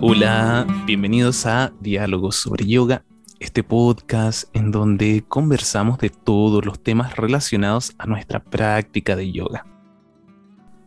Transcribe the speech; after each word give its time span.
Hola, 0.00 0.64
bienvenidos 0.86 1.44
a 1.44 1.72
Diálogos 1.80 2.36
sobre 2.36 2.64
Yoga, 2.64 3.04
este 3.40 3.64
podcast 3.64 4.44
en 4.54 4.70
donde 4.70 5.24
conversamos 5.26 5.98
de 5.98 6.08
todos 6.08 6.64
los 6.64 6.80
temas 6.80 7.16
relacionados 7.16 7.94
a 7.98 8.06
nuestra 8.06 8.38
práctica 8.44 9.16
de 9.16 9.32
yoga. 9.32 9.66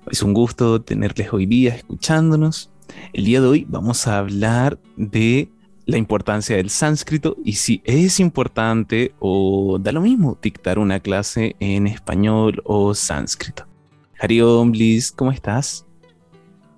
Es 0.10 0.24
un 0.24 0.34
gusto 0.34 0.82
tenerles 0.82 1.34
hoy 1.34 1.46
día 1.46 1.76
escuchándonos. 1.76 2.72
El 3.12 3.26
día 3.26 3.42
de 3.42 3.48
hoy 3.48 3.66
vamos 3.68 4.08
a 4.08 4.18
hablar 4.18 4.80
de 4.96 5.52
la 5.86 5.98
importancia 5.98 6.56
del 6.56 6.70
sánscrito 6.70 7.36
y 7.44 7.54
si 7.54 7.82
es 7.84 8.22
importante 8.22 9.14
o 9.20 9.78
da 9.78 9.92
lo 9.92 10.00
mismo 10.00 10.40
dictar 10.42 10.80
una 10.80 11.02
clase 11.02 11.58
en 11.60 11.86
español 11.86 12.62
o 12.64 12.96
sánscrito. 12.96 13.68
Hariom, 14.22 14.72
Bliss, 14.72 15.12
¿cómo 15.12 15.34
estás? 15.34 15.86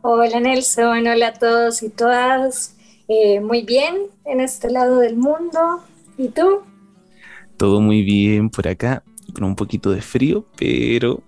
Hola 0.06 0.42
Nelson, 0.42 1.08
hola 1.08 1.30
a 1.30 1.34
todos 1.34 1.82
y 1.82 1.88
todas. 1.88 2.76
Eh, 3.08 3.40
muy 3.40 3.62
bien 3.62 3.96
en 4.26 4.42
este 4.42 4.70
lado 4.70 5.00
del 5.00 5.16
mundo. 5.16 5.82
¿Y 6.18 6.28
tú? 6.28 6.60
Todo 7.56 7.80
muy 7.80 8.02
bien 8.02 8.50
por 8.50 8.68
acá, 8.68 9.02
con 9.34 9.46
un 9.46 9.56
poquito 9.56 9.92
de 9.92 10.02
frío, 10.02 10.46
pero 10.58 11.24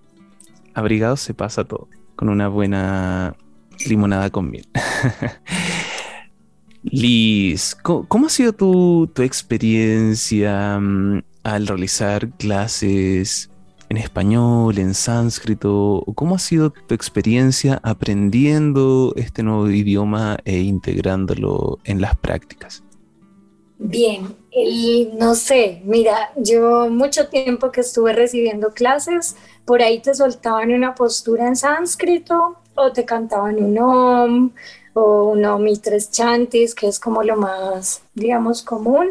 abrigado 0.74 1.16
se 1.16 1.32
pasa 1.32 1.64
todo, 1.64 1.88
con 2.16 2.28
una 2.28 2.48
buena 2.48 3.34
limonada 3.88 4.28
con 4.28 4.50
miel. 4.50 4.68
Liz, 6.82 7.74
¿cómo, 7.82 8.26
ha 8.26 8.28
sido 8.28 8.52
tu, 8.52 9.06
tu 9.06 9.22
experiencia 9.22 10.78
mm, 10.78 11.22
al 11.44 11.66
realizar 11.66 12.28
clases 12.32 13.48
en 13.88 13.96
español, 13.96 14.78
en 14.78 14.94
sánscrito? 14.94 16.04
¿Cómo 16.14 16.36
ha 16.36 16.38
sido 16.38 16.70
tu 16.70 16.94
experiencia 16.94 17.80
aprendiendo 17.82 19.12
este 19.16 19.42
nuevo 19.42 19.68
idioma 19.68 20.38
e 20.44 20.58
integrándolo 20.58 21.78
en 21.84 22.00
las 22.00 22.16
prácticas? 22.16 22.82
Bien, 23.78 24.34
no 25.18 25.34
sé, 25.34 25.82
mira, 25.84 26.32
yo 26.36 26.88
mucho 26.88 27.28
tiempo 27.28 27.70
que 27.70 27.82
estuve 27.82 28.14
recibiendo 28.14 28.70
clases, 28.70 29.36
por 29.66 29.82
ahí 29.82 30.00
te 30.00 30.14
soltaban 30.14 30.72
una 30.72 30.94
postura 30.94 31.46
en 31.46 31.56
sánscrito 31.56 32.56
o 32.74 32.92
te 32.92 33.04
cantaban 33.04 33.62
un 33.62 33.78
om 33.78 34.50
o 34.94 35.32
un 35.32 35.44
om 35.44 35.66
y 35.66 35.76
tres 35.76 36.10
chantis, 36.10 36.74
que 36.74 36.88
es 36.88 36.98
como 36.98 37.22
lo 37.22 37.36
más, 37.36 38.02
digamos, 38.14 38.62
común. 38.62 39.10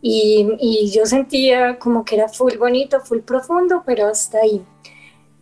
Y, 0.00 0.90
yo 0.92 1.06
sentía 1.06 1.78
como 1.78 2.04
que 2.04 2.16
era 2.16 2.28
full 2.28 2.56
bonito, 2.56 3.00
full 3.00 3.20
profundo, 3.20 3.82
pero 3.84 4.06
hasta 4.06 4.38
ahí. 4.38 4.64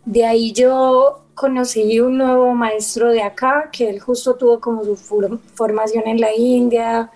De 0.05 0.25
ahí 0.25 0.51
yo 0.51 1.25
conocí 1.35 1.99
un 1.99 2.17
nuevo 2.17 2.53
maestro 2.55 3.09
de 3.09 3.21
acá, 3.21 3.69
que 3.71 3.89
él 3.89 3.99
justo 3.99 4.35
tuvo 4.35 4.59
como 4.59 4.83
su 4.83 4.95
formación 5.53 6.07
en 6.07 6.21
la 6.21 6.33
India. 6.33 7.11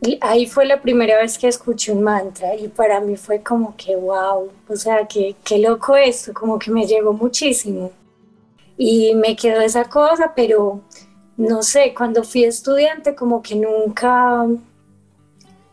Y 0.00 0.18
ahí 0.20 0.46
fue 0.46 0.66
la 0.66 0.80
primera 0.80 1.18
vez 1.20 1.38
que 1.38 1.48
escuché 1.48 1.92
un 1.92 2.02
mantra 2.02 2.56
y 2.56 2.68
para 2.68 3.00
mí 3.00 3.16
fue 3.16 3.42
como 3.42 3.76
que 3.76 3.94
wow, 3.94 4.50
o 4.68 4.76
sea, 4.76 5.06
que 5.06 5.36
qué 5.44 5.58
loco 5.58 5.96
esto, 5.96 6.32
como 6.34 6.58
que 6.58 6.70
me 6.70 6.86
llegó 6.86 7.12
muchísimo. 7.12 7.92
Y 8.76 9.14
me 9.14 9.36
quedó 9.36 9.60
esa 9.60 9.84
cosa, 9.84 10.32
pero 10.34 10.80
no 11.36 11.62
sé, 11.62 11.94
cuando 11.96 12.24
fui 12.24 12.44
estudiante 12.44 13.14
como 13.14 13.42
que 13.42 13.54
nunca 13.56 14.46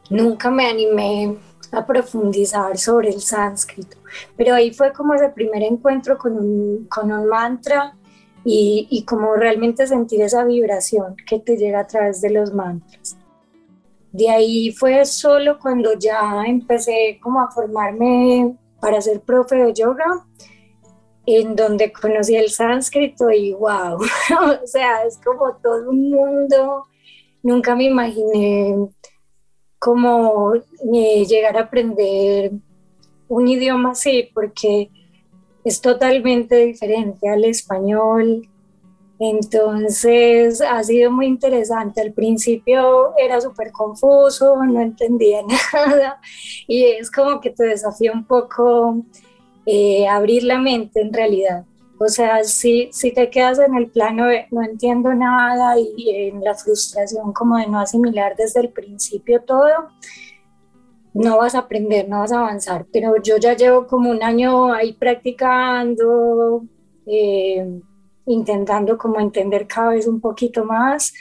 nunca 0.10 0.50
me 0.50 0.68
animé 0.68 1.38
a 1.72 1.86
profundizar 1.86 2.78
sobre 2.78 3.10
el 3.10 3.22
sánscrito, 3.22 3.98
pero 4.36 4.56
ahí 4.56 4.72
fue 4.74 4.92
como 4.92 5.14
ese 5.14 5.30
primer 5.30 5.64
encuentro 5.64 6.18
con 6.18 6.38
un, 6.38 6.88
con 6.90 7.12
un 7.12 7.28
mantra 7.28 7.96
y, 8.44 8.88
y, 8.90 9.04
como 9.04 9.36
realmente 9.36 9.86
sentir 9.86 10.22
esa 10.22 10.46
vibración 10.46 11.16
que 11.28 11.40
te 11.40 11.58
llega 11.58 11.82
a 11.82 11.88
través 11.88 12.22
de 12.22 12.32
los 12.32 12.54
mantras. 12.54 13.18
De 14.12 14.30
ahí 14.30 14.72
fue 14.72 15.06
solo 15.06 15.60
cuando 15.60 15.94
ya 15.94 16.44
empecé 16.48 17.20
como 17.22 17.42
a 17.42 17.52
formarme 17.52 18.58
para 18.80 19.02
ser 19.02 19.22
profe 19.22 19.58
de 19.58 19.74
yoga, 19.74 20.26
en 21.26 21.56
donde 21.56 21.92
conocí 21.92 22.36
el 22.36 22.50
sánscrito 22.50 23.30
y 23.30 23.54
wow, 23.54 23.98
o 24.64 24.68
sea, 24.68 25.04
es 25.04 25.18
como 25.18 25.56
todo 25.58 25.90
un 25.90 26.10
mundo, 26.10 26.86
nunca 27.44 27.76
me 27.76 27.84
imaginé 27.84 28.90
como 29.80 30.54
eh, 30.56 31.26
llegar 31.26 31.58
a 31.58 31.62
aprender 31.62 32.52
un 33.28 33.48
idioma 33.48 33.92
así, 33.92 34.30
porque 34.34 34.90
es 35.64 35.82
totalmente 35.82 36.56
diferente 36.58 37.30
al 37.30 37.46
español. 37.46 38.48
Entonces 39.20 40.62
ha 40.62 40.82
sido 40.84 41.12
muy 41.12 41.28
interesante. 41.28 42.02
Al 42.02 42.14
principio 42.14 43.14
era 43.18 43.42
súper 43.42 43.72
confuso, 43.72 44.64
no 44.64 44.82
entendía 44.82 45.42
nada 45.74 46.20
y 46.68 46.84
es 46.86 47.12
como 47.12 47.42
que 47.42 47.50
te 47.50 47.66
desafía 47.66 48.12
un 48.12 48.26
poco 48.26 49.04
eh, 49.66 50.08
abrir 50.08 50.44
la 50.44 50.58
mente 50.58 51.02
en 51.02 51.14
realidad. 51.14 51.66
O 52.02 52.08
sea, 52.08 52.46
si, 52.46 52.90
si 52.94 53.12
te 53.14 53.30
quedas 53.30 53.60
en 53.60 53.76
el 53.76 53.92
plano 53.92 54.26
de 54.26 54.48
no 54.52 54.64
entiendo 54.64 55.14
nada 55.14 55.76
y 55.78 56.10
en 56.10 56.42
la 56.42 56.56
frustración 56.56 57.34
como 57.34 57.58
de 57.58 57.68
no 57.68 57.80
asimilar 57.80 58.38
desde 58.38 58.62
el 58.62 58.70
principio 58.70 59.42
todo, 59.42 59.68
no 61.14 61.38
vas 61.38 61.56
a 61.56 61.60
aprender, 61.60 62.08
no 62.08 62.20
vas 62.20 62.32
a 62.32 62.40
avanzar. 62.40 62.86
Pero 62.94 63.22
yo 63.22 63.36
ya 63.38 63.54
llevo 63.54 63.86
como 63.86 64.10
un 64.10 64.24
año 64.24 64.72
ahí 64.72 64.94
practicando, 64.94 66.64
eh, 67.06 67.82
intentando 68.26 68.98
como 68.98 69.20
entender 69.20 69.68
cada 69.68 69.90
vez 69.90 70.08
un 70.08 70.22
poquito 70.22 70.64
más 70.64 71.14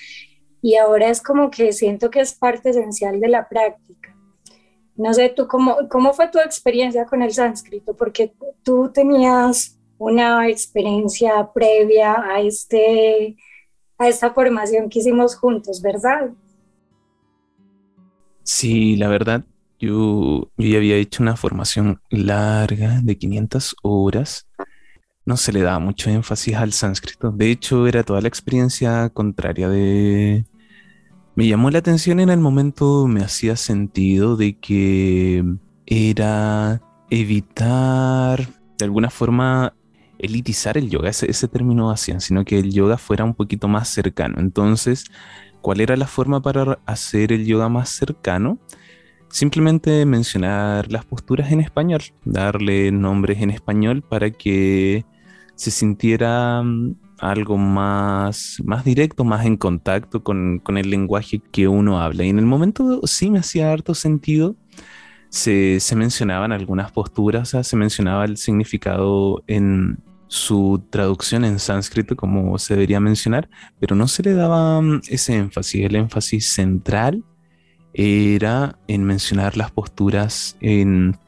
y 0.63 0.77
ahora 0.77 1.09
es 1.09 1.21
como 1.23 1.51
que 1.51 1.73
siento 1.73 2.11
que 2.11 2.21
es 2.21 2.35
parte 2.35 2.71
esencial 2.71 3.19
de 3.19 3.29
la 3.29 3.49
práctica. 3.49 4.15
No 4.95 5.15
sé, 5.15 5.29
tú, 5.31 5.49
¿cómo, 5.49 5.77
cómo 5.89 6.13
fue 6.13 6.29
tu 6.29 6.39
experiencia 6.39 7.05
con 7.07 7.23
el 7.23 7.33
sánscrito? 7.33 7.95
Porque 7.95 8.33
tú 8.63 8.91
tenías 8.93 9.78
una 9.99 10.49
experiencia 10.49 11.51
previa 11.53 12.15
a, 12.23 12.41
este, 12.41 13.37
a 13.99 14.09
esta 14.09 14.33
formación 14.33 14.89
que 14.89 15.01
hicimos 15.01 15.37
juntos, 15.37 15.83
¿verdad? 15.83 16.31
Sí, 18.43 18.97
la 18.97 19.09
verdad, 19.09 19.45
yo, 19.79 20.51
yo 20.57 20.69
ya 20.69 20.79
había 20.79 20.97
hecho 20.97 21.23
una 21.23 21.37
formación 21.37 22.01
larga 22.11 23.01
de 23.03 23.19
500 23.19 23.77
horas. 23.83 24.49
No 25.27 25.37
se 25.37 25.53
le 25.53 25.61
daba 25.61 25.79
mucho 25.79 26.09
énfasis 26.09 26.55
al 26.57 26.73
sánscrito. 26.73 27.31
De 27.31 27.51
hecho, 27.51 27.87
era 27.87 28.03
toda 28.03 28.21
la 28.21 28.29
experiencia 28.29 29.11
contraria 29.11 29.69
de... 29.69 30.47
Me 31.35 31.47
llamó 31.47 31.71
la 31.71 31.79
atención 31.79 32.19
en 32.19 32.31
el 32.31 32.41
momento, 32.41 33.07
me 33.07 33.23
hacía 33.23 33.55
sentido 33.55 34.37
de 34.37 34.59
que 34.59 35.45
era 35.87 36.81
evitar 37.11 38.41
de 38.79 38.85
alguna 38.85 39.11
forma 39.11 39.75
elitizar 40.19 40.77
el 40.77 40.91
yoga, 40.91 41.11
ese, 41.11 41.31
ese 41.31 41.49
término 41.49 41.91
hacían, 41.91 42.21
sino 42.21 42.45
que 42.45 42.59
el 42.59 42.73
yoga 42.73 42.99
fuera 42.99 43.25
un 43.25 43.35
poquito 43.35 43.69
más 43.69 43.89
cercano. 43.89 44.39
Entonces, 44.39 45.05
¿cuál 45.61 45.81
era 45.81 45.97
la 45.97 46.07
forma 46.07 46.43
para 46.43 46.79
hacer 46.87 47.33
el 47.33 47.47
yoga 47.47 47.69
más 47.69 47.91
cercano? 47.91 48.59
Simplemente 49.31 50.07
mencionar 50.07 50.91
las 50.91 51.05
posturas 51.05 51.53
en 51.53 51.61
español, 51.61 52.03
darle 52.25 52.91
nombres 52.91 53.43
en 53.43 53.51
español 53.51 54.03
para 54.03 54.31
que 54.31 55.05
se 55.55 55.71
sintiera 55.71 56.63
mm, 56.63 56.97
algo 57.19 57.59
más, 57.59 58.59
más 58.65 58.85
directo, 58.85 59.25
más 59.25 59.45
en 59.45 59.57
contacto 59.57 60.23
con, 60.23 60.61
con, 60.61 60.79
el 60.79 60.89
lenguaje 60.89 61.41
que 61.53 61.69
uno 61.69 62.01
habla. 62.01 62.25
Y 62.25 62.31
en 62.31 62.39
el 62.39 62.47
momento 62.47 63.01
sí 63.07 63.31
me 63.31 63.41
hacía 63.41 63.73
harto 63.73 63.95
sentido. 63.95 64.57
Se, 65.31 65.79
se 65.81 65.95
mencionaban 65.95 66.53
algunas 66.53 66.91
posturas, 66.91 67.49
o 67.49 67.51
sea, 67.51 67.65
se 67.65 67.77
mencionaba 67.77 68.25
el 68.25 68.39
significado 68.39 69.43
en, 69.47 69.99
su 70.29 70.85
traducción 70.91 71.45
en 71.45 71.59
sánscrito, 71.59 72.15
como 72.15 72.59
se 72.59 72.75
debería 72.75 73.01
mencionar, 73.01 73.49
pero 73.81 73.97
no 73.97 74.07
se 74.07 74.23
le 74.23 74.35
daba 74.35 74.81
mm, 74.81 75.01
ese 75.09 75.35
énfasis. 75.35 75.85
El 75.85 75.97
énfasis 75.97 76.47
central 76.47 77.25
era 77.95 78.79
en 78.87 79.05
mencionar 79.05 79.57
las 79.57 79.71
posturas 79.71 80.57
en, 80.61 81.19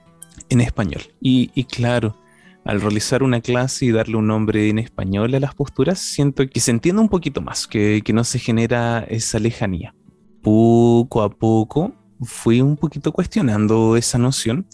español. 0.51 1.03
Y, 1.21 1.65
claro, 1.65 2.17
al 2.65 2.81
realizar 2.81 3.23
una 3.23 3.41
clase 3.41 3.87
y 3.87 3.91
darle 3.91 4.17
un 4.17 4.27
nombre 4.27 4.69
en 4.69 4.79
español 4.79 5.35
a 5.35 5.41
las 5.41 5.55
posturas, 5.55 5.99
siento 5.99 6.47
que 6.49 6.61
se 6.61 6.71
entiende 6.71 7.01
un 7.01 7.09
poquito 7.09 7.41
más, 7.41 7.67
que, 7.67 8.03
no 8.13 8.25
se 8.25 8.39
genera 8.39 9.01
esa 9.09 9.39
lejanía. 9.39 9.95
Poco 10.43 11.23
a 11.23 11.31
poco 11.31 11.95
fui 12.23 12.61
un 12.61 12.77
poquito 12.77 13.13
cuestionando 13.13 13.97
esa 13.97 14.19
noción. 14.19 14.67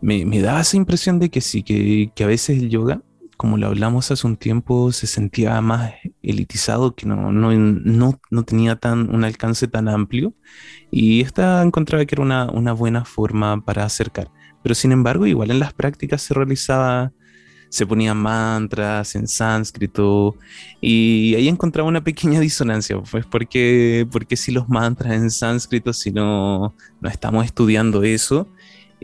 Me, 0.00 0.24
me 0.24 0.40
daba 0.40 0.62
esa 0.62 0.76
impresión 0.76 1.18
de 1.18 1.30
que 1.30 1.40
sí, 1.40 1.62
que, 1.62 2.10
que 2.14 2.24
a 2.24 2.26
veces 2.26 2.58
el 2.58 2.70
yoga 2.70 3.02
como 3.42 3.58
lo 3.58 3.66
hablamos 3.66 4.08
hace 4.12 4.24
un 4.24 4.36
tiempo, 4.36 4.92
se 4.92 5.08
sentía 5.08 5.60
más 5.60 5.94
elitizado, 6.22 6.94
que 6.94 7.06
no, 7.06 7.32
no, 7.32 8.20
no, 8.30 8.42
tenía 8.44 8.76
tan, 8.76 9.12
un 9.12 9.24
alcance 9.24 9.66
tan 9.66 9.88
amplio. 9.88 10.32
Y 10.92 11.22
esta 11.22 11.60
encontraba 11.60 12.04
que 12.04 12.14
era 12.14 12.22
una, 12.22 12.48
una, 12.48 12.72
buena 12.72 13.04
forma 13.04 13.60
para 13.64 13.84
acercar. 13.84 14.30
Pero 14.62 14.76
sin 14.76 14.92
embargo, 14.92 15.26
igual 15.26 15.50
en 15.50 15.58
las 15.58 15.72
prácticas 15.72 16.22
se 16.22 16.34
realizaba, 16.34 17.10
se 17.68 17.84
ponían 17.84 18.16
mantras 18.16 19.16
en 19.16 19.26
sánscrito 19.26 20.36
y 20.80 21.34
ahí 21.34 21.48
encontraba 21.48 21.88
una 21.88 22.04
pequeña 22.04 22.38
disonancia, 22.48 22.96
pues 23.10 23.26
porque, 23.26 24.06
porque 24.12 24.36
si 24.36 24.52
los 24.52 24.68
mantras 24.68 25.14
en 25.14 25.32
sánscrito, 25.32 25.92
si 25.92 26.12
no, 26.12 26.76
no 27.00 27.08
estamos 27.08 27.44
estudiando 27.44 28.04
eso 28.04 28.48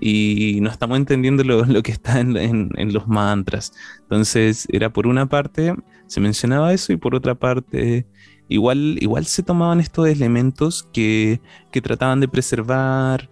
y 0.00 0.58
no 0.60 0.70
estamos 0.70 0.96
entendiendo 0.98 1.44
lo, 1.44 1.82
que 1.82 1.92
está 1.92 2.20
en, 2.20 2.92
los 2.92 3.08
mantras. 3.08 3.72
Entonces 4.02 4.66
era 4.70 4.92
por 4.92 5.06
una 5.06 5.26
parte, 5.26 5.74
se 6.06 6.20
mencionaba 6.20 6.72
eso 6.72 6.92
y 6.92 6.96
por 6.96 7.14
otra 7.14 7.34
parte... 7.34 8.06
Igual, 8.50 8.96
igual 9.02 9.26
se 9.26 9.42
tomaban 9.42 9.78
estos 9.78 10.08
elementos 10.08 10.88
que, 10.94 11.38
que 11.70 11.82
trataban 11.82 12.18
de 12.18 12.28
preservar 12.28 13.28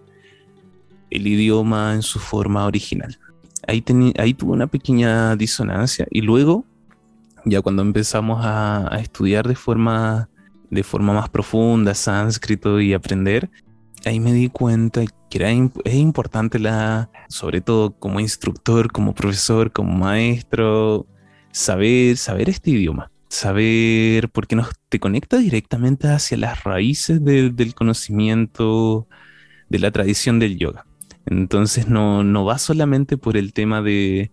el 1.09 1.25
idioma 1.25 1.95
en 1.95 2.03
su 2.03 2.19
forma 2.19 2.67
original 2.67 3.17
ahí, 3.67 3.83
ahí 4.17 4.35
una 4.43 4.67
pequeña 4.67 5.35
disonancia 5.35 6.07
y 6.09 6.21
luego, 6.21 6.65
ya 7.45 7.61
cuando 7.61 7.81
empezamos 7.81 8.39
a, 8.43 8.97
estudiar 8.99 9.47
de 9.47 9.55
forma, 9.55 10.29
de 10.69 10.83
forma 10.83 11.13
más 11.13 11.29
profunda 11.29 11.93
sánscrito 11.93 12.79
y 12.81 12.93
aprender, 12.93 13.49
ahí 14.05 14.19
me 14.19 14.33
di 14.33 14.49
cuenta 14.49 15.03
que 15.29 15.37
era 15.37 15.51
es 15.51 15.95
importante 15.95 16.59
la, 16.59 17.09
sobre 17.29 17.61
todo 17.61 17.91
como 17.97 18.19
instructor, 18.19 18.91
como 18.91 19.13
profesor, 19.13 19.71
como 19.71 19.93
maestro, 19.93 21.05
saber, 21.51 22.17
saber 22.17 22.49
este 22.49 22.71
idioma, 22.71 23.11
saber, 23.29 24.29
porque 24.29 24.55
nos 24.55 24.69
te 24.89 24.99
conecta 24.99 25.37
directamente 25.37 26.07
hacia 26.07 26.37
las 26.37 26.63
raíces 26.63 27.23
del 27.23 27.75
conocimiento 27.75 29.07
de 29.69 29.79
la 29.79 29.91
tradición 29.91 30.39
del 30.39 30.57
yoga. 30.57 30.85
Entonces 31.25 31.87
no, 31.89 32.23
va 32.45 32.57
solamente 32.57 33.17
por 33.17 33.35
el 33.35 33.51
tema 33.51 33.81
de, 33.81 34.31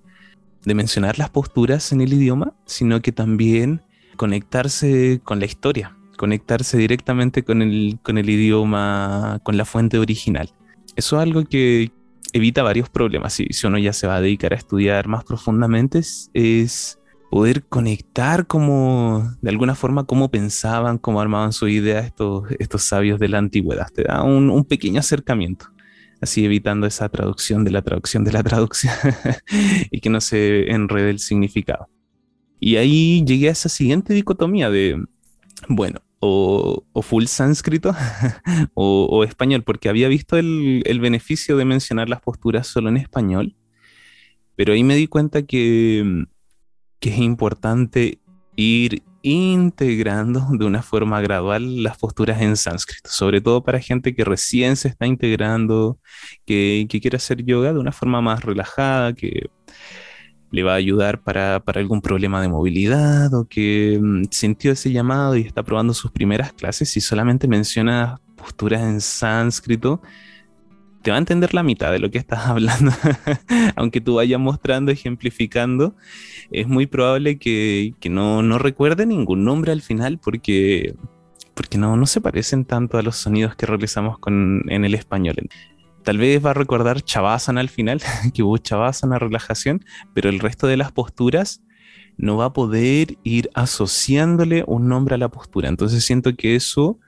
mencionar 0.65 1.19
las 1.19 1.31
posturas 1.31 1.93
en 1.93 2.01
el 2.01 2.13
idioma, 2.13 2.55
sino 2.67 3.03
que 3.03 3.13
también 3.13 3.83
conectarse 4.17 5.21
con 5.25 5.41
la 5.41 5.47
historia, 5.47 5.97
conectarse 6.25 6.79
directamente 6.79 7.43
con 7.43 7.61
el, 7.61 7.99
con 8.03 8.17
el 8.17 8.31
idioma, 8.31 9.41
con 9.43 9.59
la 9.59 9.67
fuente 9.67 9.99
original. 9.99 10.49
Eso 10.97 11.17
es 11.17 11.23
algo 11.23 11.45
que 11.45 11.93
evita 12.33 12.63
varios 12.63 12.89
problemas. 12.89 13.35
Si, 13.35 13.47
uno 13.67 13.77
ya 13.77 13.93
se 13.93 14.07
va 14.07 14.17
a 14.17 14.21
dedicar 14.23 14.55
a 14.55 14.57
estudiar 14.57 15.07
más 15.07 15.23
profundamente, 15.25 15.99
es, 16.33 16.99
poder 17.31 17.65
conectar 17.65 18.47
como, 18.47 19.37
de 19.43 19.51
alguna 19.51 19.75
forma, 19.75 20.05
cómo 20.05 20.31
pensaban, 20.31 20.97
cómo 20.97 21.21
armaban 21.21 21.53
su 21.53 21.69
idea 21.69 22.01
estos, 22.01 22.45
estos 22.59 22.85
sabios 22.85 23.21
de 23.21 23.29
la 23.29 23.37
antigüedad. 23.37 23.89
Te 23.95 24.05
da 24.05 24.23
un 24.23 24.65
pequeño 24.65 25.01
acercamiento 25.01 25.67
así 26.23 26.43
evitando 26.43 26.87
esa 26.87 27.11
traducción 27.11 27.65
de 27.65 27.71
la 27.71 27.83
traducción 27.83 28.25
de 28.25 28.33
la 28.33 28.43
traducción 28.43 28.95
y 29.91 30.01
que 30.01 30.09
no 30.09 30.23
se 30.23 30.71
enrede 30.71 31.11
el 31.11 31.19
significado. 31.19 31.91
Y 32.61 32.77
ahí 32.77 33.23
llegué 33.27 33.49
a 33.49 33.53
esa 33.53 33.69
siguiente 33.69 34.15
dicotomía 34.15 34.71
de, 34.71 35.05
bueno, 35.69 36.01
o, 36.21 36.85
full 37.03 37.25
sánscrito 37.27 37.95
o, 38.75 39.25
español, 39.25 39.63
porque 39.63 39.89
había 39.89 40.09
visto 40.09 40.37
el, 40.37 40.99
beneficio 41.01 41.57
de 41.57 41.65
mencionar 41.65 42.09
las 42.09 42.21
posturas 42.21 42.67
solo 42.67 42.89
en 42.89 42.97
español, 42.97 43.57
pero 44.57 44.73
ahí 44.73 44.85
me 44.85 44.97
di 44.97 45.07
cuenta 45.07 45.43
que, 45.43 46.25
que 47.01 47.11
es 47.11 47.19
importante 47.19 48.21
ir 48.57 49.03
integrando 49.25 50.47
de 50.53 50.67
una 50.67 50.83
forma 50.83 51.19
gradual 51.23 51.83
las 51.83 51.97
posturas 51.97 52.43
en 52.43 52.59
sánscrito, 52.59 53.09
sobre 53.11 53.41
todo 53.41 53.65
para 53.65 53.81
gente 53.81 54.15
que 54.15 54.23
recién 54.23 54.77
se 54.77 54.89
está 54.89 55.07
integrando, 55.07 55.99
que, 56.45 56.87
quiere 56.91 57.17
hacer 57.17 57.43
yoga 57.43 57.73
de 57.73 57.79
una 57.79 57.91
forma 57.91 58.21
más 58.21 58.45
relajada, 58.45 59.15
que 59.15 59.49
le 60.55 60.63
va 60.63 60.75
a 60.75 60.77
ayudar 60.77 61.21
para, 61.21 61.57
algún 61.67 62.01
problema 62.01 62.41
de 62.41 62.49
movilidad 62.49 63.35
o 63.35 63.45
que 63.49 63.99
mm, 64.01 64.27
sintió 64.31 64.71
ese 64.71 64.93
llamado 64.93 65.37
y 65.37 65.41
está 65.41 65.65
probando 65.65 65.95
sus 65.95 66.13
primeras 66.13 66.53
clases 66.53 66.97
y 66.97 67.01
solamente 67.01 67.49
menciona 67.49 68.21
posturas 68.37 68.83
en 68.83 69.01
sánscrito, 69.01 70.01
te 71.03 71.11
va 71.11 71.17
a 71.17 71.19
entender 71.19 71.55
la 71.55 71.65
mitad 71.65 71.91
de 71.91 71.99
lo 71.99 72.09
que 72.09 72.19
estás 72.19 72.47
hablando, 72.47 72.93
aunque 73.75 74.01
tú 74.01 74.15
vayas 74.15 74.39
mostrando, 74.39 74.93
ejemplificando, 74.93 75.97
es 76.53 76.69
muy 76.69 76.87
probable 76.87 77.37
que, 77.37 77.93
no, 78.09 78.57
recuerde 78.59 79.07
ningún 79.07 79.45
nombre 79.45 79.73
al 79.73 79.83
final 79.83 80.19
porque, 80.19 80.95
porque 81.55 81.79
no, 81.79 81.97
no 81.97 82.07
se 82.07 82.21
parecen 82.21 82.65
tanto 82.65 82.97
a 82.97 83.03
los 83.03 83.17
sonidos 83.17 83.57
que 83.57 83.67
realizamos 83.67 84.21
con, 84.21 84.63
en 84.69 84.85
el 84.85 84.95
español. 84.95 85.35
Tal 86.05 86.19
vez 86.19 86.45
va 86.45 86.51
a 86.51 86.55
recordar 86.55 87.01
Chavasana 87.01 87.61
al 87.61 87.71
final, 87.71 88.03
que 88.35 88.43
hubo 88.43 88.59
Chavasana, 88.59 89.19
relajación, 89.19 89.85
pero 90.13 90.29
el 90.29 90.39
resto 90.39 90.67
de 90.67 90.77
las 90.77 90.93
posturas 90.93 91.63
no 92.19 92.37
va 92.37 92.47
a 92.47 92.53
poder 92.53 93.17
ir 93.25 93.51
asociándole 93.55 94.65
un 94.67 94.89
nombre 94.89 95.15
a 95.15 95.19
la 95.19 95.31
postura. 95.31 95.69
Entonces 95.69 96.05
siento 96.05 96.37
que 96.37 96.57
eso 96.57 96.99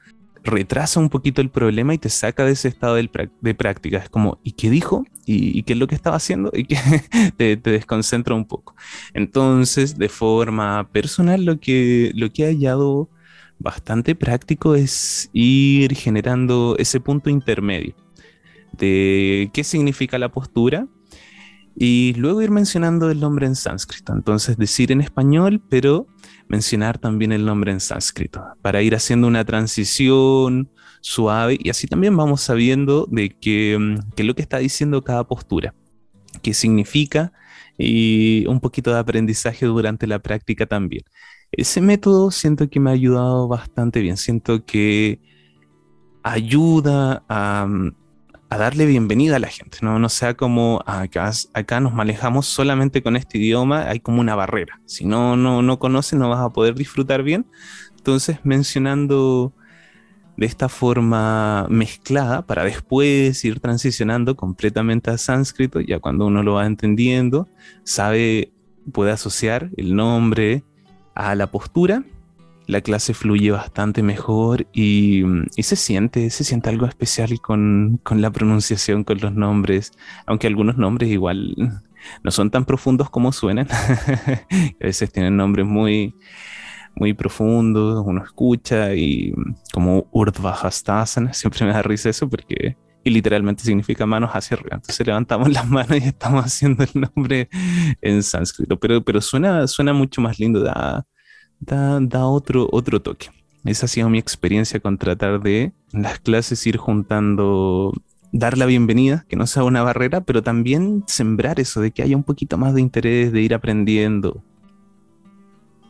retrasa 0.43 0.99
un 0.99 1.11
poquito 1.11 1.43
el 1.43 1.51
problema 1.51 1.93
y 1.93 1.99
te 1.99 2.09
saca 2.09 2.45
de 2.45 2.53
ese 2.53 2.69
estado 2.69 2.95
de, 2.95 3.55
práctica. 3.55 3.99
Es 3.99 4.09
como, 4.09 4.41
¿y 4.43 4.53
qué 4.53 4.71
dijo? 4.71 5.05
¿Y, 5.27 5.63
qué 5.65 5.75
es 5.75 5.79
lo 5.79 5.89
que 5.89 5.95
estaba 5.95 6.17
haciendo? 6.17 6.51
Y 6.55 6.65
que 6.65 6.77
te, 7.37 7.57
desconcentra 7.57 8.35
un 8.35 8.47
poco. 8.47 8.75
Entonces, 9.13 9.99
de 9.99 10.09
forma 10.09 10.89
personal, 10.91 11.45
lo 11.45 11.61
que, 11.61 12.13
lo 12.15 12.33
que 12.33 12.45
he 12.45 12.47
hallado 12.47 13.11
bastante 13.59 14.15
práctico 14.15 14.75
es 14.75 15.29
ir 15.33 15.95
generando 15.95 16.77
ese 16.79 17.01
punto 17.01 17.29
intermedio 17.29 17.95
de 18.77 19.51
qué 19.53 19.65
significa 19.65 20.19
la 20.19 20.31
postura 20.31 20.87
y 21.79 22.15
luego 22.17 22.41
ir 22.41 22.51
mencionando 22.51 23.11
el 23.11 23.21
nombre 23.21 23.47
en 23.47 23.55
sánscrito. 23.55 24.13
Entonces, 24.15 24.57
decir 24.57 24.93
en 24.93 25.01
español, 25.01 25.63
pero 25.69 26.07
mencionar 26.49 26.99
también 26.99 27.33
el 27.33 27.45
nombre 27.45 27.73
en 27.73 27.81
sánscrito, 27.81 28.43
para 28.63 28.83
ir 28.83 28.95
haciendo 28.95 29.27
una 29.27 29.45
transición 29.45 30.71
suave 31.01 31.59
y 31.61 31.71
así 31.71 31.87
también 31.87 32.17
vamos 32.17 32.41
sabiendo 32.41 33.07
de 33.11 33.31
qué, 33.31 33.75
es 34.17 34.25
lo 34.25 34.35
que 34.35 34.43
está 34.43 34.59
diciendo 34.59 35.05
cada 35.05 35.25
postura, 35.25 35.75
qué 36.43 36.55
significa 36.55 37.33
y 37.79 38.47
un 38.47 38.61
poquito 38.61 38.93
de 38.93 38.99
aprendizaje 38.99 39.67
durante 39.67 40.07
la 40.07 40.19
práctica 40.19 40.67
también. 40.67 41.03
Ese 41.53 41.81
método 41.81 42.31
siento 42.31 42.69
que 42.69 42.81
me 42.81 42.91
ha 42.91 42.95
ayudado 42.95 43.49
bastante 43.49 44.01
bien, 44.01 44.17
siento 44.17 44.65
que 44.65 45.21
ayuda 46.23 47.25
a, 47.29 47.69
darle 48.59 48.87
bienvenida 48.87 49.37
a 49.37 49.39
la 49.39 49.49
gente, 49.49 49.79
no, 49.83 50.09
sea 50.09 50.35
como 50.35 50.83
acá, 50.87 51.31
acá 51.53 51.81
nos 51.81 51.93
manejamos 51.93 52.47
solamente 52.47 53.03
con 53.03 53.17
este 53.17 53.39
idioma, 53.39 53.89
hay 53.89 54.01
como 54.01 54.21
una 54.21 54.35
barrera. 54.35 54.81
Si 54.87 55.05
no, 55.05 55.37
no, 55.37 55.63
no 55.63 55.79
conoces, 55.79 56.19
no 56.19 56.29
vas 56.29 56.41
a 56.41 56.51
poder 56.51 56.75
disfrutar 56.75 57.23
bien. 57.23 57.47
Entonces, 57.97 58.39
mencionando 58.45 59.53
de 60.37 60.47
esta 60.47 60.69
forma 60.69 61.67
mezclada 61.71 62.43
para 62.43 62.65
después 62.65 63.45
ir 63.45 63.61
transicionando 63.61 64.37
completamente 64.37 65.11
a 65.11 65.19
sánscrito, 65.19 65.81
ya 65.81 65.99
cuando 65.99 66.27
uno 66.27 66.43
lo 66.43 66.55
va 66.55 66.67
entendiendo, 66.67 67.49
sabe, 67.85 68.53
puede 68.93 69.13
asociar 69.13 69.71
el 69.77 69.97
nombre 69.97 70.63
a 71.15 71.35
la 71.35 71.51
postura 71.51 72.05
la 72.67 72.81
clase 72.81 73.15
fluye 73.15 73.51
bastante 73.51 74.03
mejor 74.03 74.67
y, 74.73 75.23
se 75.59 75.77
siente, 75.77 76.31
se 76.31 76.45
siente 76.45 76.71
algo 76.71 76.87
especial 76.87 77.41
con, 77.41 78.01
la 78.11 78.31
pronunciación, 78.31 79.05
con 79.05 79.19
los 79.21 79.35
nombres, 79.35 79.93
aunque 80.27 80.47
algunos 80.47 80.77
nombres 80.77 81.11
igual 81.11 81.55
no 82.23 82.31
son 82.31 82.51
tan 82.51 82.65
profundos 82.65 83.11
como 83.11 83.33
suenan, 83.33 83.69
a 83.71 84.85
veces 84.85 85.13
tienen 85.13 85.37
nombres 85.37 85.67
muy, 85.67 86.15
muy 86.97 87.15
profundos, 87.15 88.05
uno 88.05 88.25
escucha 88.25 88.95
y 88.95 89.33
como 89.73 90.09
Urdhvajastasana, 90.13 91.33
siempre 91.33 91.67
me 91.67 91.73
da 91.73 91.83
risa 91.83 92.11
eso 92.11 92.29
porque 92.29 92.77
y 93.07 93.11
literalmente 93.11 93.63
significa 93.63 94.05
manos 94.05 94.33
hacia 94.33 94.57
arriba. 94.57 94.75
Entonces 94.75 95.07
levantamos 95.07 95.49
las 95.49 95.65
manos 95.69 95.93
y 95.93 96.09
estamos 96.09 96.45
haciendo 96.47 96.83
el 96.83 96.91
nombre 97.15 97.49
en 98.03 98.21
sánscrito, 98.25 98.81
pero, 98.81 99.01
pero 99.05 99.21
suena, 99.21 99.69
suena 99.69 99.93
mucho 99.93 100.21
más 100.21 100.41
lindo, 100.41 100.61
da, 100.61 101.07
da, 101.61 102.27
otro, 102.27 102.69
otro 102.71 103.01
toque. 103.01 103.29
Esa 103.65 103.87
ha 103.87 103.89
sido 103.89 104.09
mi 104.09 104.19
experiencia 104.19 104.81
con 104.81 104.99
tratar 104.99 105.41
de 105.41 105.73
en 105.93 106.03
las 106.03 106.21
clases 106.21 106.67
ir 106.67 106.77
juntando, 106.77 107.93
dar 108.33 108.57
la 108.57 108.67
bienvenida, 108.67 109.25
que 109.29 109.37
no 109.37 109.47
sea 109.47 109.65
una 109.65 109.83
barrera, 109.83 110.21
pero 110.21 110.43
también 110.43 111.05
sembrar 111.07 111.59
eso 111.59 111.81
de 111.81 111.91
que 111.91 112.03
haya 112.03 112.17
un 112.17 112.23
poquito 112.23 112.59
más 112.59 112.75
de 112.75 112.81
interés 112.81 113.33
de 113.33 113.41
ir 113.41 113.55
aprendiendo. 113.55 114.43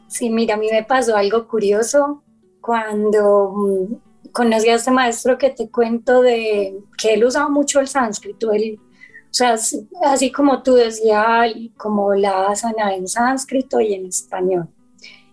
Sí, 0.09 0.31
mira, 0.31 0.55
a 0.55 0.59
mí 0.59 0.69
me 0.71 0.85
pasó 0.85 1.17
algo 1.17 1.47
curioso 1.49 2.23
cuando 2.61 3.53
mm, 3.53 4.31
conocí 4.33 4.69
a 4.69 4.77
este 4.77 4.91
maestro 4.91 5.37
que 5.37 5.51
te 5.51 5.69
cuento 5.69 6.23
de 6.23 6.79
que 6.97 7.15
él 7.15 7.25
usaba 7.25 7.49
mucho 7.49 7.81
el 7.81 7.89
sánscrito, 7.89 8.53
él, 8.53 8.79
o 8.79 9.35
sea, 9.35 9.57
así 10.05 10.33
como 10.33 10.63
tú 10.63 10.75
decías, 10.75 11.53
como 11.77 12.15
la 12.15 12.47
asana 12.47 12.95
en 12.95 13.07
sánscrito 13.07 13.81
y 13.81 13.95
en 13.95 14.07
español 14.07 14.69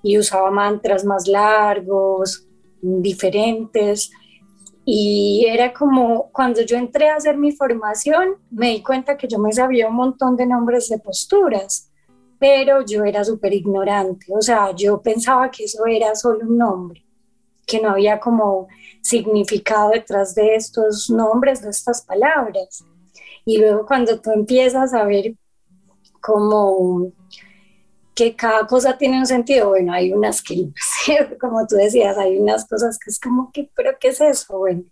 y 0.04 0.18
usaba 0.18 0.52
mantras 0.52 1.06
más 1.06 1.28
largos, 1.28 2.46
diferentes. 2.82 4.12
Y 4.86 5.46
era 5.48 5.74
como 5.74 6.30
cuando 6.32 6.62
yo 6.62 6.78
entré 6.78 7.10
a 7.10 7.16
hacer 7.16 7.38
mi 7.38 7.54
formación, 7.54 8.36
me 8.52 8.72
di 8.72 8.84
cuenta 8.84 9.18
que 9.18 9.28
yo 9.28 9.40
me 9.40 9.54
sabía 9.54 9.88
un 9.88 9.96
montón 9.96 10.36
de 10.36 10.46
nombres 10.46 10.90
de 10.90 11.00
posturas, 11.00 11.90
pero 12.38 12.86
yo 12.86 13.06
era 13.06 13.24
súper 13.24 13.54
ignorante, 13.54 14.26
o 14.30 14.42
sea, 14.42 14.76
yo 14.76 15.02
pensaba 15.02 15.50
que 15.50 15.64
eso 15.64 15.86
era 15.86 16.14
solo 16.14 16.40
un 16.42 16.58
nombre, 16.58 17.06
que 17.66 17.80
no 17.80 17.92
había 17.92 18.20
como 18.20 18.68
significado 19.02 19.92
detrás 19.92 20.36
de 20.36 20.56
estos 20.56 21.10
nombres, 21.10 21.62
de 21.62 21.70
estas 21.70 22.02
palabras. 22.02 22.84
Y 23.46 23.60
luego 23.60 23.86
cuando 23.86 24.20
tú 24.20 24.32
empiezas 24.32 24.94
a 24.94 25.06
ver 25.06 25.36
como 26.20 27.14
que 28.16 28.36
cada 28.36 28.68
cosa 28.68 28.98
tiene 28.98 29.20
un 29.20 29.26
sentido, 29.26 29.70
bueno, 29.70 29.94
hay 29.94 30.12
unas 30.14 30.42
que, 30.42 30.70
como 31.40 31.66
tú 31.68 31.76
decías, 31.76 32.18
hay 32.18 32.38
unas 32.38 32.66
cosas 32.68 33.00
que 33.00 33.10
es 33.10 33.20
como 33.20 33.52
que, 33.52 33.70
pero 33.76 33.92
¿qué 34.00 34.10
es 34.10 34.22
eso? 34.22 34.58
Bueno, 34.58 34.84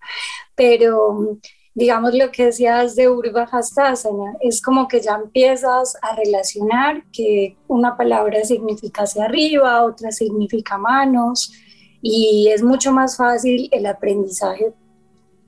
pero 0.55 1.37
digamos 1.73 2.13
lo 2.13 2.31
que 2.31 2.45
decías 2.45 2.95
de 2.95 3.09
Urva 3.09 3.43
Hastasana, 3.43 4.33
es 4.41 4.61
como 4.61 4.87
que 4.87 5.01
ya 5.01 5.15
empiezas 5.15 5.95
a 6.01 6.15
relacionar 6.15 7.03
que 7.11 7.57
una 7.67 7.95
palabra 7.95 8.43
significa 8.43 9.03
hacia 9.03 9.25
arriba, 9.25 9.83
otra 9.85 10.11
significa 10.11 10.77
manos, 10.77 11.53
y 12.01 12.49
es 12.49 12.63
mucho 12.63 12.91
más 12.91 13.17
fácil 13.17 13.69
el 13.71 13.85
aprendizaje 13.85 14.73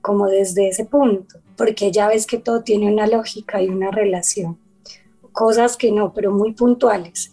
como 0.00 0.26
desde 0.26 0.68
ese 0.68 0.84
punto, 0.84 1.40
porque 1.56 1.90
ya 1.90 2.08
ves 2.08 2.26
que 2.26 2.38
todo 2.38 2.62
tiene 2.62 2.92
una 2.92 3.06
lógica 3.06 3.60
y 3.60 3.68
una 3.68 3.90
relación. 3.90 4.58
Cosas 5.32 5.76
que 5.76 5.90
no, 5.90 6.12
pero 6.12 6.30
muy 6.30 6.52
puntuales. 6.52 7.32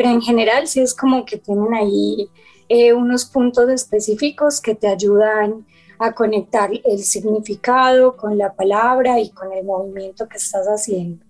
Pero 0.00 0.12
en 0.12 0.22
general 0.22 0.66
sí 0.66 0.80
es 0.80 0.94
como 0.94 1.26
que 1.26 1.36
tienen 1.36 1.74
ahí 1.74 2.30
eh, 2.70 2.94
unos 2.94 3.26
puntos 3.26 3.68
específicos 3.68 4.58
que 4.58 4.74
te 4.74 4.88
ayudan 4.88 5.66
a 5.98 6.14
conectar 6.14 6.70
el 6.86 7.00
significado 7.00 8.16
con 8.16 8.38
la 8.38 8.54
palabra 8.54 9.20
y 9.20 9.28
con 9.28 9.52
el 9.52 9.62
movimiento 9.62 10.26
que 10.26 10.38
estás 10.38 10.66
haciendo. 10.68 11.22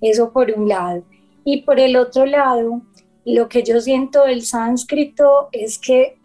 Eso 0.00 0.32
por 0.32 0.50
un 0.50 0.68
lado. 0.68 1.04
Y 1.44 1.62
por 1.62 1.78
el 1.78 1.94
otro 1.94 2.26
lado, 2.26 2.82
lo 3.24 3.48
que 3.48 3.62
yo 3.62 3.80
siento 3.80 4.24
del 4.24 4.42
sánscrito 4.42 5.48
es 5.52 5.78
que 5.78 6.18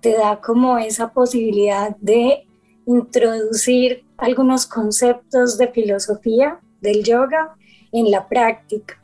te 0.00 0.14
da 0.14 0.40
como 0.40 0.78
esa 0.78 1.12
posibilidad 1.12 1.96
de 1.98 2.44
introducir 2.86 4.04
algunos 4.16 4.66
conceptos 4.66 5.58
de 5.58 5.68
filosofía 5.68 6.58
del 6.80 7.04
yoga 7.04 7.54
en 7.92 8.10
la 8.10 8.26
práctica. 8.26 8.99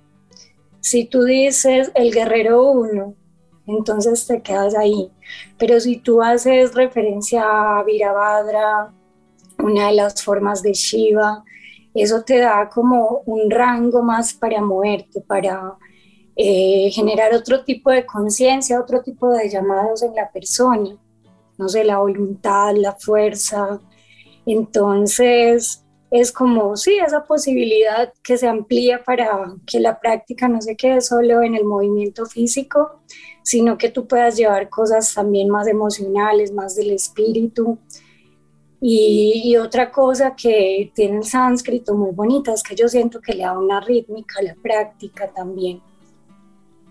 Si 0.87 1.05
tú 1.07 1.25
dices 1.25 1.91
el 1.95 2.13
guerrero 2.13 2.71
uno, 2.71 3.15
entonces 3.67 4.27
te 4.27 4.43
quedas 4.43 4.75
ahí. 4.75 5.11
Pero 5.59 5.81
si 5.81 5.97
tú 5.97 6.23
haces 6.23 6.75
referencia 6.75 7.79
a 7.79 7.83
Virabhadra, 7.83 8.93
una 9.59 9.89
de 9.89 9.95
las 9.95 10.23
formas 10.23 10.63
de 10.63 10.73
Shiva, 10.73 11.45
eso 11.95 12.23
te 12.23 12.39
da 12.39 12.69
como 12.69 13.23
un 13.27 13.51
rango 13.51 14.03
más 14.03 14.35
para 14.35 14.61
moverte, 14.61 15.21
para 15.23 15.75
eh, 16.37 16.91
generar 16.93 17.35
otro 17.35 17.65
tipo 17.65 17.91
de 17.91 18.05
conciencia, 18.05 18.81
otro 18.81 19.03
tipo 19.03 19.31
de 19.31 19.49
llamados 19.49 20.03
en 20.03 20.15
la 20.15 20.31
persona 20.31 20.97
no 21.59 21.69
sé, 21.69 21.85
la 21.85 21.99
voluntad, 21.99 22.75
la 22.75 22.93
fuerza. 22.95 23.81
Entonces, 24.45 25.85
es 26.11 26.33
como, 26.33 26.77
sí, 26.77 26.99
esa 26.99 27.25
posibilidad 27.25 28.13
que 28.23 28.39
se 28.39 28.47
amplía 28.47 29.03
para 29.03 29.55
que 29.67 29.81
la 29.81 29.99
práctica 29.99 30.49
no 30.49 30.63
se 30.63 30.77
quede 30.77 31.01
solo 31.01 31.43
en 31.43 31.55
el 31.55 31.65
movimiento 31.65 32.27
físico, 32.27 33.01
sino 33.43 33.77
que 33.77 33.91
tú 33.91 34.07
puedas 34.07 34.37
llevar 34.37 34.69
cosas 34.69 35.13
también 35.15 35.49
más 35.49 35.67
emocionales, 35.67 36.53
más 36.53 36.77
del 36.77 36.91
espíritu. 36.91 37.79
Y, 38.81 39.57
otra 39.57 39.91
cosa 39.91 40.37
que 40.37 40.93
tiene 40.95 41.19
el 41.19 41.25
sánscrito 41.25 41.95
muy 41.95 42.13
bonita 42.13 42.53
es 42.53 42.63
que 42.63 42.77
yo 42.77 42.89
siento 42.89 43.21
que 43.21 43.33
le 43.33 43.43
da 43.43 43.59
una 43.59 43.81
rítmica 43.81 44.41
a 44.41 44.43
la 44.43 44.55
práctica 44.55 45.29
también. 45.33 45.81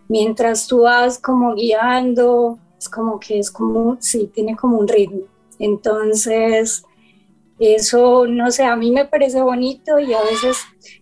Mientras 0.07 0.67
tú 0.67 0.81
vas 0.81 1.19
como 1.19 1.53
guiando, 1.55 2.60
como 2.93 3.19
que 3.19 3.39
es 3.39 3.50
como, 3.51 3.98
sí, 4.00 4.29
tiene 4.34 4.55
como 4.55 4.77
un 4.77 4.88
ritmo. 4.88 5.22
Entonces, 5.57 6.84
eso, 7.60 8.28
no 8.28 8.52
sé, 8.52 8.64
a 8.64 8.76
mí 8.76 8.92
me 8.92 9.06
parece 9.06 9.42
bonito 9.42 9.98
y 10.00 10.14
a 10.14 10.22
veces 10.22 10.58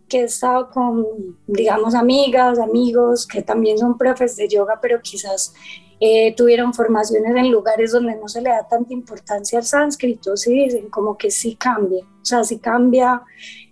que 0.08 0.22
he 0.22 0.24
estado 0.26 0.70
con, 0.70 1.06
digamos, 1.48 1.96
amigas, 1.96 2.60
amigos 2.60 3.26
que 3.26 3.42
también 3.42 3.78
son 3.80 3.98
profes 3.98 4.36
de 4.36 4.48
yoga, 4.48 4.78
pero 4.80 5.02
quizás 5.02 5.54
eh, 6.00 6.36
tuvieron 6.36 6.74
formaciones 6.74 7.36
en 7.36 7.52
lugares 7.52 7.92
donde 7.92 8.16
no 8.16 8.28
se 8.28 8.42
le 8.42 8.50
da 8.50 8.68
tanta 8.68 8.94
importancia 8.94 9.58
al 9.58 9.66
sánscrito, 9.66 10.38
sí 10.38 10.54
dicen 10.54 10.90
como 10.90 11.18
que 11.18 11.32
sí 11.32 11.56
cambia, 11.56 12.04
o 12.04 12.26
sea, 12.26 12.44
sí 12.44 12.60
cambia 12.60 13.24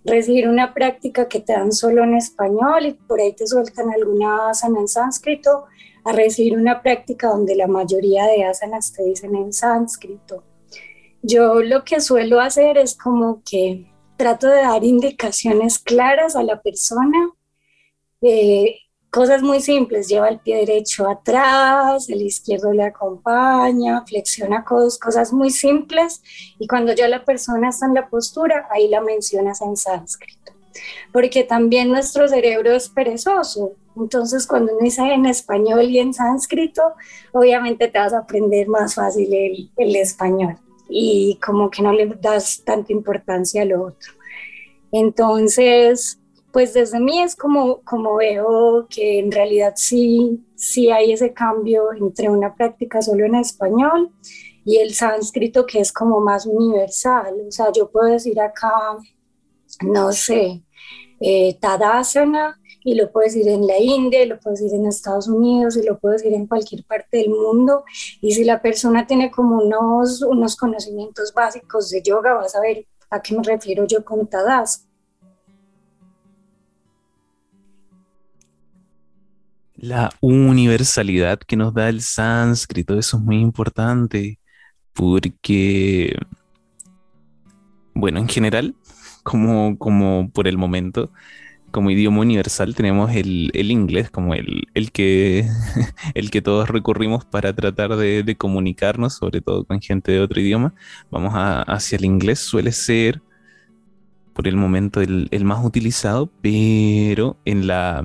recibir 0.04 0.48
una 0.48 0.74
práctica 0.74 1.28
que 1.28 1.40
te 1.40 1.52
dan 1.52 1.72
solo 1.72 2.02
en 2.02 2.14
español 2.14 2.86
y 2.86 2.94
por 2.94 3.20
ahí 3.20 3.32
te 3.34 3.46
sueltan 3.46 3.90
alguna 3.90 4.50
asana 4.50 4.80
en 4.80 4.88
sánscrito, 4.88 5.66
a 6.04 6.12
recibir 6.12 6.56
una 6.56 6.82
práctica 6.82 7.28
donde 7.28 7.54
la 7.54 7.68
mayoría 7.68 8.26
de 8.26 8.44
asanas 8.44 8.92
te 8.92 9.04
dicen 9.04 9.36
en 9.36 9.52
sánscrito. 9.52 10.42
Yo 11.22 11.62
lo 11.62 11.84
que 11.84 12.00
suelo 12.00 12.40
hacer 12.40 12.76
es 12.78 12.96
como 12.96 13.42
que 13.48 13.86
trato 14.16 14.48
de 14.48 14.62
dar 14.62 14.82
indicaciones 14.82 15.78
claras 15.78 16.34
a 16.34 16.42
la 16.42 16.60
persona, 16.60 17.30
eh, 18.22 18.76
cosas 19.08 19.40
muy 19.40 19.60
simples, 19.60 20.08
lleva 20.08 20.28
el 20.28 20.40
pie 20.40 20.56
derecho 20.56 21.08
atrás, 21.08 22.08
el 22.08 22.22
izquierdo 22.22 22.72
le 22.72 22.82
acompaña, 22.82 24.04
flexiona 24.04 24.64
cosas, 24.64 24.98
cosas 24.98 25.32
muy 25.32 25.50
simples 25.50 26.22
y 26.58 26.66
cuando 26.66 26.92
ya 26.92 27.06
la 27.06 27.24
persona 27.24 27.68
está 27.68 27.86
en 27.86 27.94
la 27.94 28.08
postura, 28.08 28.66
ahí 28.72 28.88
la 28.88 29.00
mencionas 29.00 29.60
en 29.62 29.76
sánscrito. 29.76 30.52
Porque 31.12 31.44
también 31.44 31.88
nuestro 31.90 32.26
cerebro 32.26 32.72
es 32.72 32.88
perezoso, 32.88 33.76
entonces, 33.94 34.46
cuando 34.46 34.72
uno 34.72 34.82
dice 34.82 35.02
en 35.02 35.26
español 35.26 35.82
y 35.84 35.98
en 35.98 36.14
sánscrito, 36.14 36.82
obviamente 37.32 37.88
te 37.88 37.98
vas 37.98 38.14
a 38.14 38.20
aprender 38.20 38.66
más 38.66 38.94
fácil 38.94 39.70
el 39.76 39.96
español 39.96 40.58
y 40.94 41.38
como 41.44 41.70
que 41.70 41.82
no 41.82 41.92
le 41.92 42.06
das 42.06 42.62
tanta 42.64 42.92
importancia 42.92 43.62
a 43.62 43.64
lo 43.64 43.86
otro. 43.86 44.12
Entonces, 44.92 46.18
pues 46.52 46.74
desde 46.74 47.00
mí 47.00 47.22
es 47.22 47.34
como, 47.34 47.80
como 47.82 48.16
veo 48.16 48.86
que 48.90 49.18
en 49.18 49.32
realidad 49.32 49.72
sí, 49.76 50.44
sí 50.54 50.90
hay 50.90 51.12
ese 51.12 51.32
cambio 51.32 51.92
entre 51.94 52.28
una 52.28 52.54
práctica 52.54 53.00
solo 53.00 53.24
en 53.24 53.36
español 53.36 54.10
y 54.64 54.76
el 54.76 54.92
sánscrito 54.92 55.64
que 55.64 55.80
es 55.80 55.92
como 55.92 56.20
más 56.20 56.44
universal. 56.44 57.34
O 57.48 57.50
sea, 57.50 57.72
yo 57.72 57.90
puedo 57.90 58.08
decir 58.08 58.38
acá, 58.38 58.98
no 59.82 60.12
sé, 60.12 60.62
eh, 61.20 61.56
Tadasana 61.58 62.60
y 62.84 62.94
lo 62.94 63.10
puedes 63.10 63.36
ir 63.36 63.48
en 63.48 63.66
la 63.66 63.78
India, 63.78 64.22
y 64.22 64.26
lo 64.26 64.38
puedes 64.38 64.60
ir 64.60 64.74
en 64.74 64.86
Estados 64.86 65.28
Unidos, 65.28 65.76
y 65.76 65.84
lo 65.84 65.98
puedes 65.98 66.24
ir 66.24 66.34
en 66.34 66.46
cualquier 66.46 66.84
parte 66.84 67.18
del 67.18 67.30
mundo. 67.30 67.84
Y 68.20 68.32
si 68.32 68.44
la 68.44 68.60
persona 68.60 69.06
tiene 69.06 69.30
como 69.30 69.58
unos, 69.58 70.22
unos 70.22 70.56
conocimientos 70.56 71.32
básicos 71.34 71.90
de 71.90 72.02
yoga, 72.02 72.34
vas 72.34 72.54
a 72.54 72.60
ver 72.60 72.86
a 73.10 73.20
qué 73.20 73.36
me 73.36 73.42
refiero 73.42 73.86
yo 73.86 74.04
con 74.04 74.26
Tadas. 74.26 74.88
La 79.76 80.10
universalidad 80.20 81.40
que 81.40 81.56
nos 81.56 81.74
da 81.74 81.88
el 81.88 82.02
sánscrito, 82.02 82.98
eso 82.98 83.16
es 83.16 83.22
muy 83.22 83.40
importante, 83.40 84.38
porque, 84.92 86.16
bueno, 87.92 88.20
en 88.20 88.28
general, 88.28 88.76
como, 89.22 89.76
como 89.78 90.30
por 90.30 90.46
el 90.46 90.56
momento, 90.56 91.10
como 91.72 91.90
idioma 91.90 92.20
universal 92.20 92.74
tenemos 92.74 93.10
el, 93.14 93.50
inglés 93.54 94.10
como 94.10 94.34
el, 94.34 94.68
el, 94.74 94.92
que, 94.92 95.48
el 96.14 96.30
que 96.30 96.42
todos 96.42 96.68
recurrimos 96.68 97.24
para 97.24 97.52
tratar 97.54 97.96
de, 97.96 98.36
comunicarnos, 98.38 99.14
sobre 99.14 99.40
todo 99.40 99.64
con 99.64 99.80
gente 99.80 100.12
de 100.12 100.20
otro 100.20 100.40
idioma. 100.40 100.74
Vamos 101.10 101.32
hacia 101.34 101.96
el 101.96 102.04
inglés, 102.04 102.38
suele 102.38 102.72
ser 102.72 103.22
por 104.32 104.46
el 104.46 104.56
momento 104.56 105.00
el, 105.00 105.44
más 105.44 105.64
utilizado, 105.64 106.30
pero 106.40 107.36
en 107.44 107.66
la, 107.66 108.04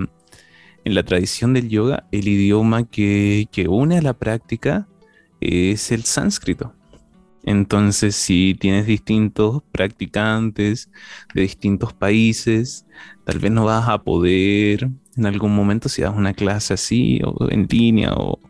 en 0.84 0.96
la 0.96 1.04
tradición 1.04 1.54
del 1.54 1.70
yoga 1.70 2.08
el 2.12 2.28
idioma 2.28 2.86
que, 2.86 3.48
que 3.52 3.68
une 3.68 3.98
a 3.98 4.02
la 4.02 4.14
práctica 4.14 4.88
es 5.40 5.92
el 5.92 6.04
sánscrito. 6.04 6.74
Entonces, 7.48 8.18
si 8.18 8.56
tienes 8.60 8.86
distintos 8.86 9.64
practicantes 9.72 10.92
de 11.34 11.44
distintos 11.44 11.94
países, 11.94 12.86
tal 13.24 13.40
vez 13.40 13.50
no 13.54 13.64
vas 13.64 13.88
a 13.88 14.04
poder 14.04 14.90
en 15.16 15.26
algún 15.26 15.56
momento 15.56 15.88
si 15.88 16.02
das 16.02 16.14
una 16.14 16.34
clase 16.34 16.74
así 16.74 17.22
o 17.24 17.50
en 17.50 17.66
línea 17.70 18.12
o, 18.16 18.42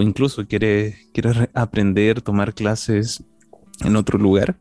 incluso 0.00 0.46
quieres, 0.46 0.94
quieres 1.12 1.48
aprender, 1.54 2.22
tomar 2.22 2.54
clases 2.54 3.24
en 3.80 3.96
otro 3.96 4.16
lugar. 4.16 4.56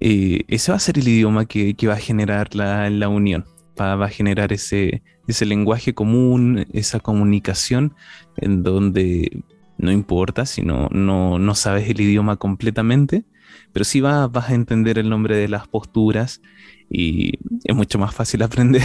Eh, 0.00 0.44
ese 0.48 0.70
va 0.70 0.76
a 0.76 0.80
ser 0.80 0.98
el 0.98 1.08
idioma 1.08 1.46
que, 1.46 1.74
va 1.86 1.94
a 1.94 1.96
generar 1.96 2.54
la, 2.54 3.08
unión, 3.08 3.46
va, 3.80 3.96
va, 3.96 4.04
a 4.04 4.10
generar 4.10 4.52
ese, 4.52 5.02
ese 5.26 5.46
lenguaje 5.46 5.94
común, 5.94 6.66
esa 6.74 7.00
comunicación 7.00 7.94
en 8.36 8.62
donde 8.62 9.42
no 9.78 9.92
importa 9.92 10.46
si 10.46 10.62
no, 10.62 10.88
no, 10.90 11.54
sabes 11.54 11.88
el 11.88 12.00
idioma 12.00 12.36
completamente, 12.36 13.24
pero 13.72 13.84
sí 13.84 14.00
vas, 14.00 14.30
vas 14.30 14.50
a 14.50 14.54
entender 14.54 14.98
el 14.98 15.08
nombre 15.10 15.36
de 15.36 15.48
las 15.48 15.68
posturas 15.68 16.40
y 16.90 17.38
es 17.64 17.74
mucho 17.74 17.98
más 17.98 18.14
fácil 18.14 18.42
aprender, 18.44 18.82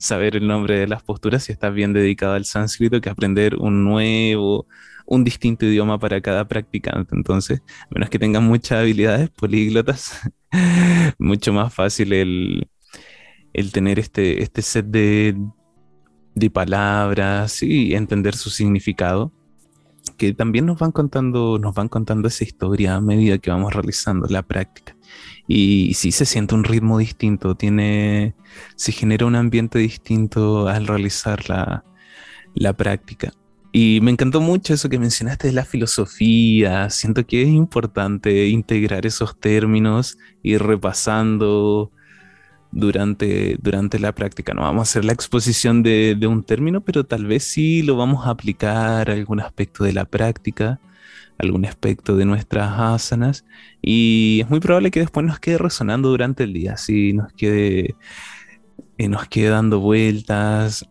saber 0.00 0.36
el 0.36 0.46
nombre 0.46 0.78
de 0.78 0.86
las 0.86 1.02
posturas 1.02 1.44
si 1.44 1.52
estás 1.52 1.72
bien 1.74 1.92
dedicado 1.92 2.34
al 2.34 2.44
sánscrito 2.44 3.00
que 3.00 3.10
aprender 3.10 3.56
un 3.56 3.84
nuevo, 3.84 4.66
un 5.06 5.24
distinto 5.24 5.66
idioma 5.66 5.98
para 5.98 6.20
cada 6.20 6.46
practicante. 6.46 7.14
Entonces, 7.14 7.62
a 7.82 7.88
menos 7.90 8.10
que 8.10 8.18
tengas 8.18 8.42
muchas 8.42 8.80
habilidades 8.80 9.30
políglotas, 9.30 10.20
mucho 11.18 11.52
más 11.52 11.72
fácil 11.72 12.12
el, 12.12 12.68
el 13.52 13.72
tener 13.72 13.98
este, 13.98 14.42
este 14.42 14.62
set 14.62 14.86
de, 14.86 15.36
de 16.34 16.50
palabras 16.50 17.62
y 17.62 17.94
entender 17.94 18.34
su 18.34 18.50
significado 18.50 19.32
que 20.22 20.32
también 20.32 20.66
nos 20.66 20.78
van 20.78 20.92
contando, 20.92 21.58
nos 21.58 21.74
van 21.74 21.88
contando 21.88 22.28
esa 22.28 22.44
historia 22.44 22.94
a 22.94 23.00
medida 23.00 23.38
que 23.38 23.50
vamos 23.50 23.74
realizando 23.74 24.28
la 24.28 24.44
práctica. 24.44 24.96
Y 25.48 25.94
sí 25.94 26.12
se 26.12 26.26
siente 26.26 26.54
un 26.54 26.62
ritmo 26.62 26.98
distinto, 26.98 27.56
tiene, 27.56 28.36
se 28.76 28.92
genera 28.92 29.26
un 29.26 29.34
ambiente 29.34 29.80
distinto 29.80 30.68
al 30.68 30.86
realizar 30.86 31.48
la, 31.48 31.84
la 32.54 32.72
práctica. 32.72 33.32
Y 33.72 33.98
me 34.00 34.12
encantó 34.12 34.40
mucho 34.40 34.74
eso 34.74 34.88
que 34.88 35.00
mencionaste 35.00 35.48
de 35.48 35.54
la 35.54 35.64
filosofía. 35.64 36.88
Siento 36.88 37.26
que 37.26 37.42
es 37.42 37.48
importante 37.48 38.46
integrar 38.46 39.04
esos 39.04 39.36
términos, 39.40 40.18
ir 40.44 40.62
repasando, 40.62 41.90
durante, 42.72 43.56
durante 43.60 43.98
la 43.98 44.14
práctica. 44.14 44.54
No 44.54 44.62
vamos 44.62 44.80
a 44.80 44.90
hacer 44.90 45.04
la 45.04 45.12
exposición 45.12 45.82
de, 45.82 46.18
un 46.26 46.42
término, 46.42 46.80
pero 46.80 47.04
tal 47.04 47.26
vez 47.26 47.44
sí 47.44 47.82
lo 47.82 47.96
vamos 47.96 48.26
a 48.26 48.30
aplicar 48.30 49.10
a 49.10 49.12
algún 49.12 49.40
aspecto 49.40 49.84
de 49.84 49.92
la 49.92 50.06
práctica, 50.06 50.80
algún 51.38 51.66
aspecto 51.66 52.16
de 52.16 52.24
nuestras 52.24 52.72
asanas, 52.78 53.44
y 53.82 54.40
es 54.42 54.50
muy 54.50 54.60
probable 54.60 54.90
que 54.90 55.00
después 55.00 55.24
nos 55.26 55.38
quede 55.38 55.58
resonando 55.58 56.08
durante 56.08 56.44
el 56.44 56.52
día, 56.52 56.74
así 56.74 57.12
nos 57.12 57.32
quede, 57.34 57.94
eh, 58.98 59.08
nos 59.08 59.28
quede 59.28 59.50
dando 59.50 59.80
vueltas, 59.80 60.88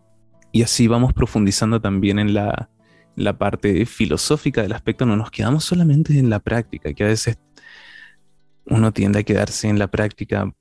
y 0.52 0.64
así 0.64 0.88
vamos 0.88 1.14
profundizando 1.14 1.82
también 1.82 2.20
en 2.20 2.34
la, 2.34 2.70
la 3.16 3.38
parte 3.38 3.86
filosófica 3.86 4.62
del 4.62 4.74
aspecto, 4.74 5.06
no 5.06 5.16
nos 5.16 5.32
quedamos 5.32 5.64
solamente 5.64 6.18
en 6.18 6.30
la 6.30 6.40
práctica, 6.40 6.94
que 6.94 7.04
a 7.04 7.08
veces 7.08 7.40
uno 8.66 8.92
tiende 8.92 9.20
a 9.20 9.24
quedarse 9.24 9.68
en 9.70 9.80
la 9.80 9.88
práctica 9.90 10.52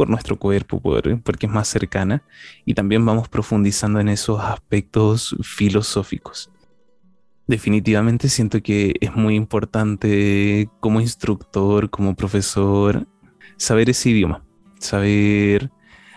por 0.00 0.08
nuestro 0.08 0.38
cuerpo, 0.38 0.80
porque 0.80 1.44
es 1.44 1.52
más 1.52 1.68
cercana, 1.68 2.22
y 2.64 2.72
también 2.72 3.04
vamos 3.04 3.28
profundizando 3.28 4.00
en 4.00 4.08
esos 4.08 4.40
aspectos 4.40 5.36
filosóficos. 5.42 6.50
Definitivamente 7.46 8.30
siento 8.30 8.62
que 8.62 8.94
es 8.98 9.14
muy 9.14 9.34
importante 9.34 10.70
como 10.80 11.02
instructor, 11.02 11.90
como 11.90 12.16
profesor, 12.16 13.06
saber 13.58 13.90
ese 13.90 14.08
idioma, 14.08 14.42
saber 14.78 15.70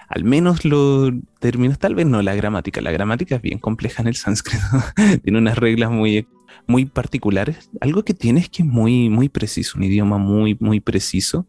al 0.07 0.23
menos 0.23 0.63
los 0.63 1.11
términos, 1.39 1.77
tal 1.77 1.93
vez 1.93 2.05
no 2.05 2.21
la 2.21 2.35
gramática, 2.35 2.79
la 2.79 2.91
gramática 2.91 3.35
es 3.35 3.41
bien 3.41 3.59
compleja 3.59 4.01
en 4.01 4.07
el 4.07 4.15
sánscrito, 4.15 4.63
tiene 5.23 5.39
unas 5.39 5.57
reglas 5.57 5.91
muy, 5.91 6.25
muy 6.67 6.85
particulares, 6.85 7.69
algo 7.81 8.05
que 8.05 8.13
tienes 8.13 8.47
que 8.47 8.63
es 8.63 8.65
muy, 8.65 9.09
muy 9.09 9.27
preciso, 9.27 9.77
un 9.77 9.83
idioma 9.83 10.17
muy, 10.17 10.55
muy 10.61 10.79
preciso. 10.79 11.47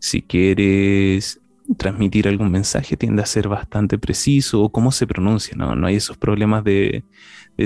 Si 0.00 0.22
quieres 0.22 1.40
transmitir 1.76 2.28
algún 2.28 2.50
mensaje 2.50 2.96
tiende 2.96 3.22
a 3.22 3.26
ser 3.26 3.48
bastante 3.48 3.98
preciso 3.98 4.62
o 4.62 4.72
cómo 4.72 4.90
se 4.90 5.06
pronuncia, 5.06 5.54
¿no? 5.56 5.74
No 5.74 5.86
hay 5.86 5.96
esos 5.96 6.16
problemas 6.16 6.64
de, 6.64 7.04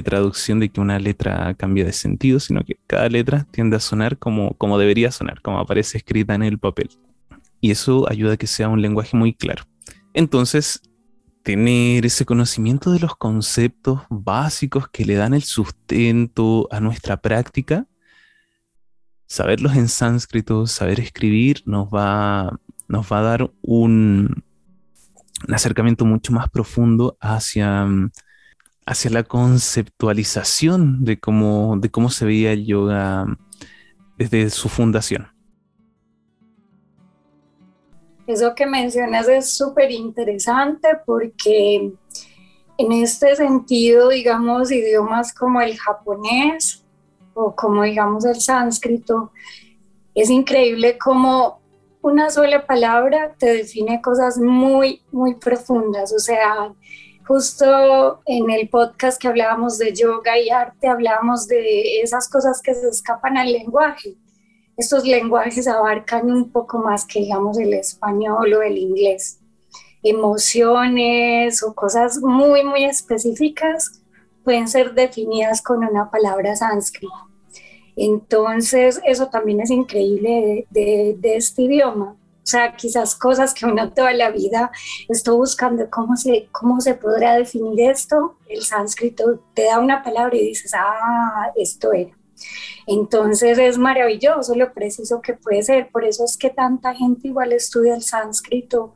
traducción 0.05 0.59
de 0.59 0.71
que 0.71 0.81
una 0.81 0.99
letra 0.99 1.55
cambia 1.55 1.85
de 1.85 1.93
sentido, 1.93 2.41
sino 2.41 2.65
que 2.65 2.79
cada 2.87 3.09
letra 3.09 3.47
tiende 3.51 3.77
a 3.77 3.81
sonar 3.81 4.19
como, 4.19 4.55
como 4.55 4.79
debería 4.79 5.13
sonar, 5.13 5.41
como 5.43 5.59
aparece 5.59 5.99
escrita 5.99 6.35
en 6.35 6.43
el 6.43 6.59
papel. 6.59 6.91
Y 7.61 7.71
eso 7.71 8.11
ayuda 8.11 8.35
a 8.35 8.37
que 8.37 8.47
sea 8.47 8.69
un 8.69 8.83
lenguaje 8.83 9.17
muy 9.17 9.35
claro. 9.35 9.65
Entonces, 10.15 10.81
tener 11.43 12.07
ese 12.07 12.25
conocimiento 12.25 12.91
de 12.91 13.01
los 13.01 13.17
conceptos 13.17 14.01
básicos 14.09 14.89
que 14.89 15.05
le 15.05 15.15
dan 15.15 15.35
el 15.35 15.43
sustento 15.43 16.69
a 16.71 16.81
nuestra 16.81 17.19
práctica, 17.19 17.87
saberlos 19.27 19.77
en 19.77 19.89
sánscrito, 19.89 20.67
saber 20.67 21.01
escribir, 21.01 21.63
nos 21.67 21.89
va 21.89 22.61
nos 22.93 23.11
va 23.11 23.21
a 23.21 23.23
dar 23.23 23.51
un, 23.63 24.45
acercamiento 25.49 26.05
mucho 26.05 26.31
más 26.33 26.51
profundo 26.51 27.17
hacia, 27.21 27.89
hacia 28.85 29.11
la 29.11 29.23
conceptualización 29.25 31.03
de 31.03 31.19
cómo, 31.19 31.79
de 31.79 31.91
cómo 31.91 32.11
se 32.11 32.27
veía 32.27 32.53
el 32.53 32.67
yoga 32.67 33.27
desde 34.19 34.51
su 34.51 34.69
fundación. 34.69 35.27
Eso 38.27 38.55
que 38.55 38.67
mencionas 38.67 39.27
es 39.27 39.57
súper 39.57 39.91
interesante 39.91 40.89
porque 41.07 41.93
en 42.79 42.93
este 42.93 43.35
sentido, 43.37 44.11
digamos, 44.11 44.71
idiomas 44.71 45.35
como 45.35 45.63
el 45.63 45.79
japonés 45.79 46.85
o 47.33 47.57
como 47.57 47.83
digamos 47.83 48.27
el 48.27 48.39
sánscrito, 48.39 49.33
es 50.15 50.29
increíble 50.29 50.99
cómo 50.99 51.62
una 52.03 52.31
sola 52.31 52.67
palabra 52.67 53.35
te 53.39 53.47
define 53.47 54.03
cosas 54.03 54.37
muy, 54.37 55.03
muy 55.13 55.37
profundas. 55.37 56.13
O 56.13 56.19
sea, 56.19 56.75
justo 57.27 58.21
en 58.27 58.51
el 58.51 58.69
podcast 58.69 59.21
que 59.21 59.29
hablábamos 59.29 59.79
de 59.79 59.95
yoga 59.95 60.39
y 60.39 60.51
arte, 60.51 60.89
hablábamos 60.89 61.47
de 61.47 62.01
esas 62.01 62.29
cosas 62.29 62.61
que 62.61 62.75
se 62.75 62.89
escapan 62.89 63.37
al 63.37 63.53
lenguaje. 63.53 64.17
Estos 64.77 65.05
lenguajes 65.05 65.69
abarcan 65.69 66.31
un 66.31 66.51
poco 66.51 66.79
más 66.79 67.05
que, 67.05 67.21
digamos, 67.21 67.57
el 67.59 67.73
español 67.75 68.53
o 68.53 68.63
el 68.63 68.79
inglés. 68.79 69.39
Emociones 70.03 71.63
o 71.63 71.73
cosas 71.73 72.19
muy, 72.21 72.65
muy 72.65 72.85
específicas 72.85 74.03
pueden 74.43 74.67
ser 74.67 74.95
definidas 74.95 75.63
con 75.63 75.85
una 75.85 76.11
palabra 76.11 76.57
sánscrita. 76.57 77.32
Entonces, 77.97 79.01
eso 79.05 79.29
también 79.29 79.61
es 79.61 79.71
increíble 79.71 80.67
de, 80.71 81.19
este 81.23 81.63
idioma. 81.63 82.17
O 82.43 82.47
sea, 82.47 82.75
quizás 82.75 83.15
cosas 83.15 83.55
que 83.55 83.67
uno 83.67 83.93
toda 83.93 84.13
la 84.13 84.31
vida 84.31 84.73
estuvo 85.09 85.39
buscando 85.39 85.89
cómo 85.91 86.17
se, 86.17 86.49
cómo 86.51 86.81
se 86.81 86.95
podrá 86.95 87.37
definir 87.37 87.89
esto. 87.91 88.37
El 88.49 88.63
sánscrito 88.63 89.41
te 89.55 89.65
da 89.65 89.79
una 89.79 90.03
palabra 90.03 90.37
y 90.37 90.49
dices, 90.49 90.73
ah, 90.75 91.53
esto 91.57 91.93
era. 91.93 92.11
Entonces 92.87 93.59
es 93.59 93.79
maravilloso 93.79 94.55
lo 94.57 94.73
preciso 94.73 95.21
que 95.21 95.35
puede 95.35 95.63
ser. 95.63 95.91
Por 95.91 96.05
eso 96.05 96.25
es 96.25 96.37
que 96.37 96.51
tanta 96.51 96.95
gente 96.95 97.29
igual 97.29 97.53
estudia 97.53 97.95
el 97.95 98.03
sánscrito, 98.03 98.95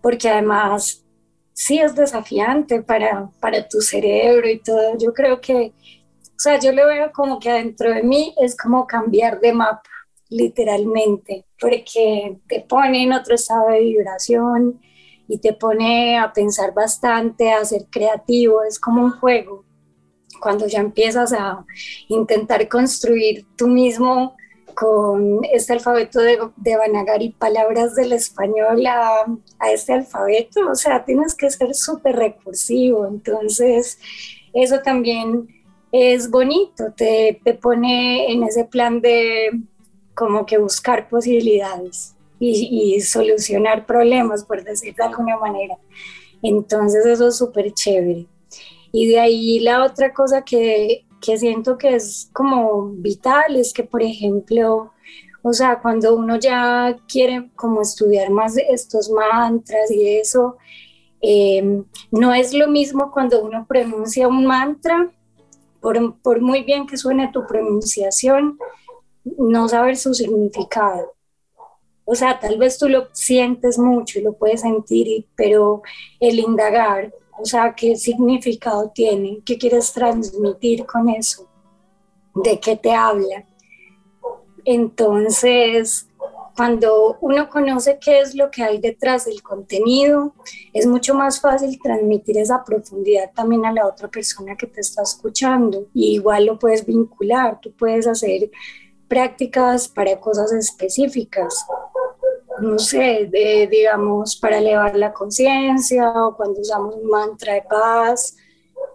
porque 0.00 0.28
además 0.28 1.04
sí 1.52 1.78
es 1.80 1.94
desafiante 1.94 2.82
para, 2.82 3.30
para 3.40 3.66
tu 3.66 3.80
cerebro 3.80 4.48
y 4.48 4.60
todo. 4.60 4.96
Yo 4.98 5.12
creo 5.12 5.40
que 5.40 5.72
o 6.36 6.38
sea, 6.38 6.58
yo 6.58 6.70
lo 6.72 6.86
veo 6.86 7.12
como 7.12 7.38
que 7.40 7.48
adentro 7.48 7.90
de 7.90 8.02
mí 8.02 8.34
es 8.38 8.54
como 8.54 8.86
cambiar 8.86 9.40
de 9.40 9.54
mapa, 9.54 9.88
literalmente, 10.28 11.46
porque 11.58 12.38
te 12.46 12.60
pone 12.60 13.04
en 13.04 13.14
otro 13.14 13.34
estado 13.34 13.70
de 13.70 13.80
vibración 13.80 14.78
y 15.28 15.38
te 15.38 15.54
pone 15.54 16.18
a 16.18 16.34
pensar 16.34 16.74
bastante, 16.74 17.52
a 17.52 17.64
ser 17.64 17.86
creativo, 17.90 18.62
es 18.64 18.78
como 18.78 19.02
un 19.02 19.12
juego. 19.12 19.64
Cuando 20.38 20.66
ya 20.66 20.80
empiezas 20.80 21.32
a 21.32 21.64
intentar 22.08 22.68
construir 22.68 23.46
tú 23.56 23.68
mismo 23.68 24.36
con 24.74 25.40
este 25.50 25.72
alfabeto 25.72 26.20
de, 26.20 26.38
de 26.56 26.76
Banagari 26.76 27.30
palabras 27.30 27.94
del 27.94 28.12
español 28.12 28.86
a, 28.86 29.24
a 29.58 29.70
este 29.72 29.94
alfabeto, 29.94 30.68
o 30.70 30.74
sea, 30.74 31.02
tienes 31.02 31.34
que 31.34 31.48
ser 31.48 31.74
súper 31.74 32.16
recursivo, 32.16 33.06
entonces 33.06 33.98
eso 34.52 34.80
también 34.82 35.55
es 35.92 36.30
bonito, 36.30 36.92
te, 36.96 37.40
te 37.44 37.54
pone 37.54 38.32
en 38.32 38.42
ese 38.42 38.64
plan 38.64 39.00
de 39.00 39.62
como 40.14 40.46
que 40.46 40.58
buscar 40.58 41.08
posibilidades 41.08 42.16
y, 42.38 43.00
solucionar 43.00 43.86
problemas, 43.86 44.44
por 44.44 44.62
decir 44.62 44.94
de 44.94 45.04
alguna 45.04 45.38
manera. 45.38 45.76
Entonces 46.42 47.06
eso 47.06 47.28
es 47.28 47.36
súper 47.36 47.72
chévere. 47.72 48.26
Y 48.92 49.08
de 49.08 49.20
ahí 49.20 49.60
la 49.60 49.84
otra 49.84 50.12
cosa 50.12 50.42
que, 50.42 51.06
que 51.20 51.38
siento 51.38 51.78
que 51.78 51.94
es 51.94 52.30
como 52.32 52.88
vital 52.88 53.56
es 53.56 53.72
que, 53.72 53.84
por 53.84 54.02
ejemplo, 54.02 54.92
o 55.42 55.52
sea, 55.52 55.80
cuando 55.80 56.14
uno 56.16 56.36
ya 56.36 56.96
quiere 57.08 57.50
como 57.54 57.82
estudiar 57.82 58.30
más 58.30 58.56
estos 58.56 59.10
mantras 59.10 59.90
y 59.90 60.16
eso, 60.18 60.56
eh, 61.20 61.82
no 62.10 62.34
es 62.34 62.52
lo 62.52 62.68
mismo 62.68 63.10
cuando 63.10 63.42
uno 63.42 63.66
pronuncia 63.66 64.28
un 64.28 64.46
mantra 64.46 65.10
por, 66.22 66.40
muy 66.40 66.62
bien 66.64 66.86
que 66.86 66.96
suene 66.96 67.30
tu 67.32 67.46
pronunciación, 67.46 68.58
no 69.24 69.68
saber 69.68 69.96
su 69.96 70.14
significado. 70.14 71.14
O 72.04 72.14
sea, 72.14 72.38
tal 72.38 72.58
vez 72.58 72.78
tú 72.78 72.88
lo 72.88 73.08
sientes 73.12 73.78
mucho 73.78 74.18
y 74.18 74.22
lo 74.22 74.32
puedes 74.32 74.60
sentir, 74.60 75.26
pero 75.36 75.82
el 76.20 76.38
indagar, 76.38 77.12
o 77.38 77.44
sea, 77.44 77.74
qué 77.74 77.96
significado 77.96 78.90
tiene, 78.94 79.40
qué 79.44 79.58
quieres 79.58 79.92
transmitir 79.92 80.86
con 80.86 81.08
eso. 81.08 81.48
de 82.34 82.60
qué 82.60 82.76
te 82.76 82.92
hablan. 82.92 83.46
Entonces, 84.66 86.05
cuando 86.56 87.18
uno 87.20 87.48
conoce 87.50 87.98
qué 88.00 88.20
es 88.20 88.34
lo 88.34 88.50
que 88.50 88.62
hay 88.62 88.78
detrás 88.78 89.26
del 89.26 89.42
contenido, 89.42 90.34
es 90.72 90.86
mucho 90.86 91.14
más 91.14 91.40
fácil 91.40 91.78
transmitir 91.82 92.38
esa 92.38 92.64
profundidad 92.64 93.30
también 93.34 93.66
a 93.66 93.72
la 93.72 93.86
otra 93.86 94.08
persona 94.08 94.56
que 94.56 94.66
te 94.66 94.80
está 94.80 95.02
escuchando. 95.02 95.86
Y 95.92 96.14
igual 96.14 96.46
lo 96.46 96.58
puedes 96.58 96.86
vincular, 96.86 97.60
tú 97.60 97.72
puedes 97.72 98.06
hacer 98.06 98.50
prácticas 99.06 99.86
para 99.88 100.18
cosas 100.18 100.52
específicas. 100.52 101.66
No 102.60 102.78
sé, 102.78 103.28
digamos, 103.70 104.36
para 104.36 104.58
elevar 104.58 104.96
la 104.96 105.12
conciencia 105.12 106.10
o 106.24 106.34
cuando 106.34 106.60
usamos 106.60 106.94
un 106.94 107.10
mantra 107.10 107.52
de 107.52 107.62
paz 107.62 108.36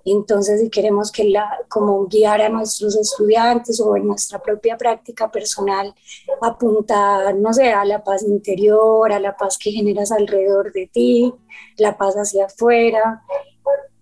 entonces, 0.04 0.62
si 0.62 0.70
queremos 0.70 1.12
que 1.12 1.26
la, 1.26 1.60
como 1.70 2.08
guiar 2.08 2.41
a 2.41 2.50
nuestros 2.50 2.96
estudiantes 2.96 3.80
o 3.80 3.96
en 3.96 4.08
nuestra 4.08 4.41
propia 4.41 4.78
práctica 4.78 5.30
personal, 5.30 5.94
apuntar, 6.41 7.36
no 7.36 7.54
sé, 7.54 7.72
a 7.72 7.86
la 7.86 8.04
paz 8.04 8.24
interior, 8.24 9.12
a 9.12 9.20
la 9.20 9.36
paz 9.36 9.58
que 9.58 9.72
generas 9.72 10.12
alrededor 10.12 10.72
de 10.72 10.88
ti, 10.88 11.34
la 11.78 11.98
paz 11.98 12.15
hacia 12.15 12.46
afuera, 12.46 13.22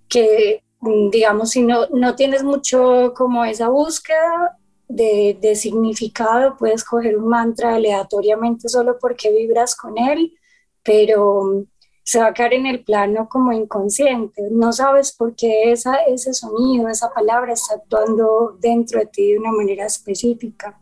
que 0.07 0.63
digamos, 0.81 1.51
si 1.51 1.61
no, 1.61 1.87
no 1.87 2.15
tienes 2.15 2.43
mucho 2.43 3.13
como 3.15 3.43
esa 3.43 3.67
búsqueda 3.67 4.57
de, 4.87 5.37
de 5.39 5.55
significado, 5.55 6.55
puedes 6.57 6.85
coger 6.85 7.17
un 7.17 7.27
mantra 7.27 7.75
aleatoriamente 7.75 8.69
solo 8.69 8.97
porque 8.99 9.31
vibras 9.31 9.75
con 9.75 9.97
él, 9.97 10.33
pero 10.81 11.65
se 12.09 12.17
va 12.17 12.29
a 12.29 12.33
quedar 12.33 12.55
en 12.55 12.65
el 12.65 12.83
plano 12.83 13.29
como 13.29 13.51
inconsciente. 13.51 14.41
No 14.49 14.73
sabes 14.73 15.11
por 15.11 15.35
qué 15.35 15.71
esa, 15.71 15.93
ese 16.07 16.33
sonido, 16.33 16.89
esa 16.89 17.13
palabra 17.13 17.53
está 17.53 17.75
actuando 17.75 18.57
dentro 18.59 18.99
de 18.99 19.05
ti 19.05 19.33
de 19.33 19.37
una 19.37 19.51
manera 19.51 19.85
específica. 19.85 20.81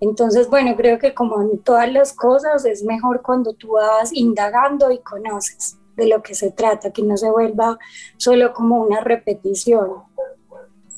Entonces, 0.00 0.48
bueno, 0.48 0.74
creo 0.74 0.98
que 0.98 1.12
como 1.12 1.42
en 1.42 1.58
todas 1.58 1.92
las 1.92 2.14
cosas 2.14 2.64
es 2.64 2.82
mejor 2.82 3.20
cuando 3.20 3.52
tú 3.52 3.72
vas 3.72 4.10
indagando 4.10 4.90
y 4.90 5.00
conoces 5.00 5.76
de 5.96 6.06
lo 6.06 6.22
que 6.22 6.34
se 6.34 6.50
trata, 6.50 6.94
que 6.94 7.02
no 7.02 7.18
se 7.18 7.30
vuelva 7.30 7.78
solo 8.16 8.54
como 8.54 8.80
una 8.80 9.00
repetición 9.00 10.04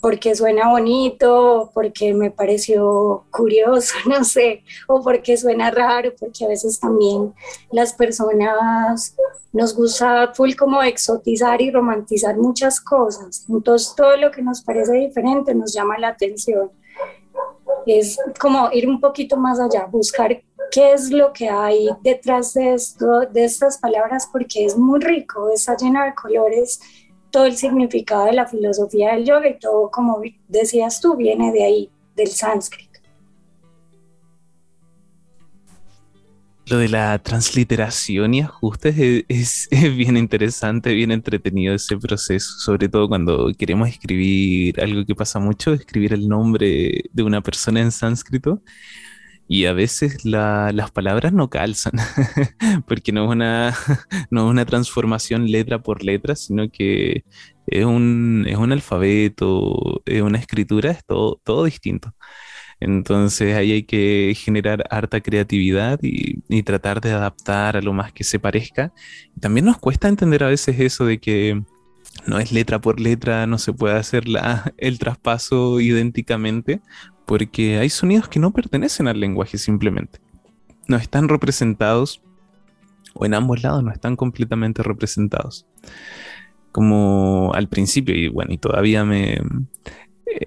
porque 0.04 0.34
suena 0.34 0.68
bonito, 0.68 1.70
porque 1.72 2.12
me 2.12 2.30
pareció 2.30 3.24
curioso, 3.30 3.94
no 4.06 4.22
sé, 4.22 4.62
o 4.86 5.02
porque 5.02 5.34
suena 5.34 5.70
raro, 5.70 6.12
porque 6.20 6.44
a 6.44 6.48
veces 6.48 6.78
también 6.78 7.32
las 7.72 7.94
personas 7.94 9.16
nos 9.50 9.74
gusta 9.74 10.34
full 10.34 10.56
como 10.56 10.82
exotizar 10.82 11.62
y 11.62 11.70
romantizar 11.70 12.36
muchas 12.36 12.82
cosas. 12.82 13.46
Entonces 13.48 13.94
todo 13.96 14.14
lo 14.18 14.30
que 14.30 14.42
nos 14.42 14.60
parece 14.60 14.92
diferente 14.92 15.54
nos 15.54 15.72
llama 15.72 15.96
la 15.96 16.08
atención. 16.08 16.70
Es 17.86 18.18
como 18.38 18.70
ir 18.72 18.86
un 18.86 19.00
poquito 19.00 19.38
más 19.38 19.58
allá, 19.58 19.86
buscar 19.86 20.42
qué 20.70 20.92
es 20.92 21.10
lo 21.10 21.32
que 21.32 21.48
hay 21.48 21.88
detrás 22.02 22.52
de 22.52 22.74
esto, 22.74 23.20
de 23.20 23.44
estas 23.44 23.78
palabras, 23.78 24.28
porque 24.30 24.66
es 24.66 24.76
muy 24.76 25.00
rico, 25.00 25.48
está 25.48 25.74
llena 25.78 26.04
de 26.04 26.14
colores 26.14 26.80
todo 27.34 27.46
el 27.46 27.56
significado 27.56 28.26
de 28.26 28.32
la 28.32 28.46
filosofía 28.46 29.14
del 29.14 29.24
yoga 29.24 29.48
y 29.48 29.58
todo, 29.58 29.90
como 29.90 30.22
decías 30.46 31.00
tú, 31.00 31.16
viene 31.16 31.50
de 31.50 31.64
ahí, 31.64 31.90
del 32.14 32.28
sánscrito. 32.28 33.00
Lo 36.66 36.78
de 36.78 36.88
la 36.88 37.18
transliteración 37.18 38.34
y 38.34 38.42
ajustes 38.42 38.94
es, 39.28 39.68
bien 39.96 40.16
interesante, 40.16 40.94
bien 40.94 41.10
entretenido 41.10 41.74
ese 41.74 41.96
proceso, 41.96 42.52
sobre 42.60 42.88
todo 42.88 43.08
cuando 43.08 43.50
queremos 43.58 43.88
escribir 43.88 44.80
algo 44.80 45.04
que 45.04 45.16
pasa 45.16 45.40
mucho, 45.40 45.72
escribir 45.72 46.12
el 46.12 46.28
nombre 46.28 47.02
de 47.12 47.22
una 47.24 47.40
persona 47.40 47.80
en 47.80 47.90
sánscrito 47.90 48.62
y 49.48 49.66
a 49.66 49.72
veces 49.72 50.24
las 50.24 50.90
palabras 50.92 51.32
no 51.32 51.50
calzan, 51.50 51.92
porque 52.86 53.12
no 53.12 53.24
es, 53.24 53.30
una, 53.30 53.74
no 54.30 54.46
es 54.46 54.50
una 54.50 54.64
transformación 54.64 55.50
letra 55.50 55.82
por 55.82 56.02
letra, 56.02 56.34
sino 56.34 56.70
que 56.70 57.24
es 57.66 57.84
un, 57.84 58.46
es 58.48 58.56
un 58.56 58.72
alfabeto, 58.72 60.02
es 60.06 60.22
una 60.22 60.38
escritura, 60.38 60.92
es 60.92 61.04
todo, 61.04 61.40
todo 61.44 61.64
distinto. 61.64 62.14
Entonces 62.80 63.54
ahí 63.56 63.72
hay 63.72 63.82
que 63.84 64.34
generar 64.36 64.84
harta 64.90 65.20
creatividad 65.20 66.00
y, 66.02 66.42
y, 66.48 66.62
tratar 66.64 67.00
de 67.00 67.12
adaptar 67.12 67.76
a 67.76 67.82
lo 67.82 67.92
más 67.92 68.12
que 68.12 68.24
se 68.24 68.38
parezca. 68.38 68.92
También 69.40 69.66
nos 69.66 69.78
cuesta 69.78 70.08
entender 70.08 70.44
a 70.44 70.48
veces 70.48 70.80
eso 70.80 71.06
de 71.06 71.18
que 71.18 71.62
no 72.26 72.38
es 72.38 72.52
letra 72.52 72.80
por 72.80 73.00
letra, 73.00 73.46
no 73.46 73.58
se 73.58 73.72
puede 73.72 73.96
hacer 73.96 74.28
la, 74.28 74.72
el 74.78 74.98
traspaso 74.98 75.80
idénticamente, 75.80 76.80
porque 77.26 77.78
hay 77.78 77.88
sonidos 77.90 78.28
que 78.28 78.40
no 78.40 78.52
pertenecen 78.52 79.08
al 79.08 79.20
lenguaje 79.20 79.58
simplemente. 79.58 80.20
No 80.86 80.96
están 80.96 81.28
representados, 81.28 82.22
o 83.14 83.24
en 83.24 83.34
ambos 83.34 83.62
lados 83.62 83.82
no 83.82 83.90
están 83.92 84.16
completamente 84.16 84.82
representados. 84.82 85.66
Como 86.72 87.52
al 87.54 87.68
principio, 87.68 88.14
y 88.14 88.28
bueno, 88.28 88.52
y 88.52 88.58
todavía 88.58 89.04
me... 89.04 89.34
Eh, 89.34 89.40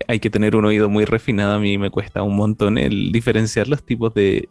hay 0.07 0.19
que 0.19 0.29
tener 0.29 0.55
un 0.55 0.65
oído 0.65 0.89
muy 0.89 1.05
refinado, 1.05 1.53
a 1.53 1.59
mí 1.59 1.77
me 1.77 1.89
cuesta 1.89 2.21
un 2.23 2.35
montón 2.35 2.77
el 2.77 3.11
diferenciar 3.11 3.67
los 3.67 3.83
tipos 3.83 4.13
de... 4.13 4.49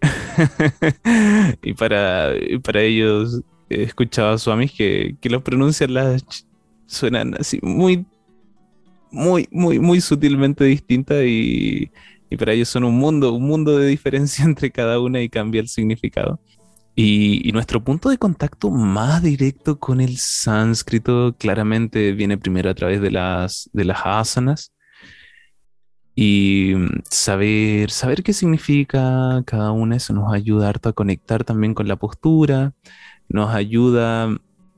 y 1.62 1.74
para, 1.74 2.32
para 2.62 2.82
ellos 2.82 3.40
he 3.70 3.82
escuchado 3.82 4.32
a 4.32 4.38
Swamis 4.38 4.72
que, 4.72 5.16
que 5.20 5.30
los 5.30 5.42
pronuncian 5.42 5.94
las... 5.94 6.46
suenan 6.86 7.34
así 7.38 7.60
muy 7.62 8.06
muy, 9.14 9.48
muy, 9.50 9.78
muy 9.78 10.00
sutilmente 10.00 10.64
distinta 10.64 11.24
y, 11.24 11.90
para 12.38 12.52
ellos 12.52 12.68
son 12.68 12.82
un 12.82 12.96
mundo, 12.98 13.32
un 13.32 13.46
mundo 13.46 13.78
de 13.78 13.86
diferencia 13.86 14.44
entre 14.44 14.70
cada 14.70 14.98
una 15.00 15.20
y 15.20 15.28
cambia 15.28 15.60
el 15.60 15.68
significado. 15.68 16.40
Y, 16.96 17.50
nuestro 17.52 17.82
punto 17.82 18.08
de 18.08 18.18
contacto 18.18 18.70
más 18.70 19.22
directo 19.22 19.78
con 19.78 20.00
el 20.00 20.18
sánscrito 20.18 21.34
claramente 21.38 22.12
viene 22.12 22.38
primero 22.38 22.70
a 22.70 22.74
través 22.74 23.00
de 23.00 23.10
las, 23.10 23.70
de 23.72 23.84
las 23.84 24.00
asanas. 24.04 24.72
Y 26.16 26.74
saber, 27.10 27.90
saber 27.90 28.22
qué 28.22 28.32
significa 28.32 29.42
cada 29.46 29.72
una, 29.72 29.96
eso 29.96 30.12
nos 30.12 30.32
ayuda 30.32 30.70
a 30.70 30.92
conectar 30.92 31.42
también 31.42 31.74
con 31.74 31.88
la 31.88 31.96
postura, 31.96 32.72
nos 33.28 33.52
ayuda 33.52 34.26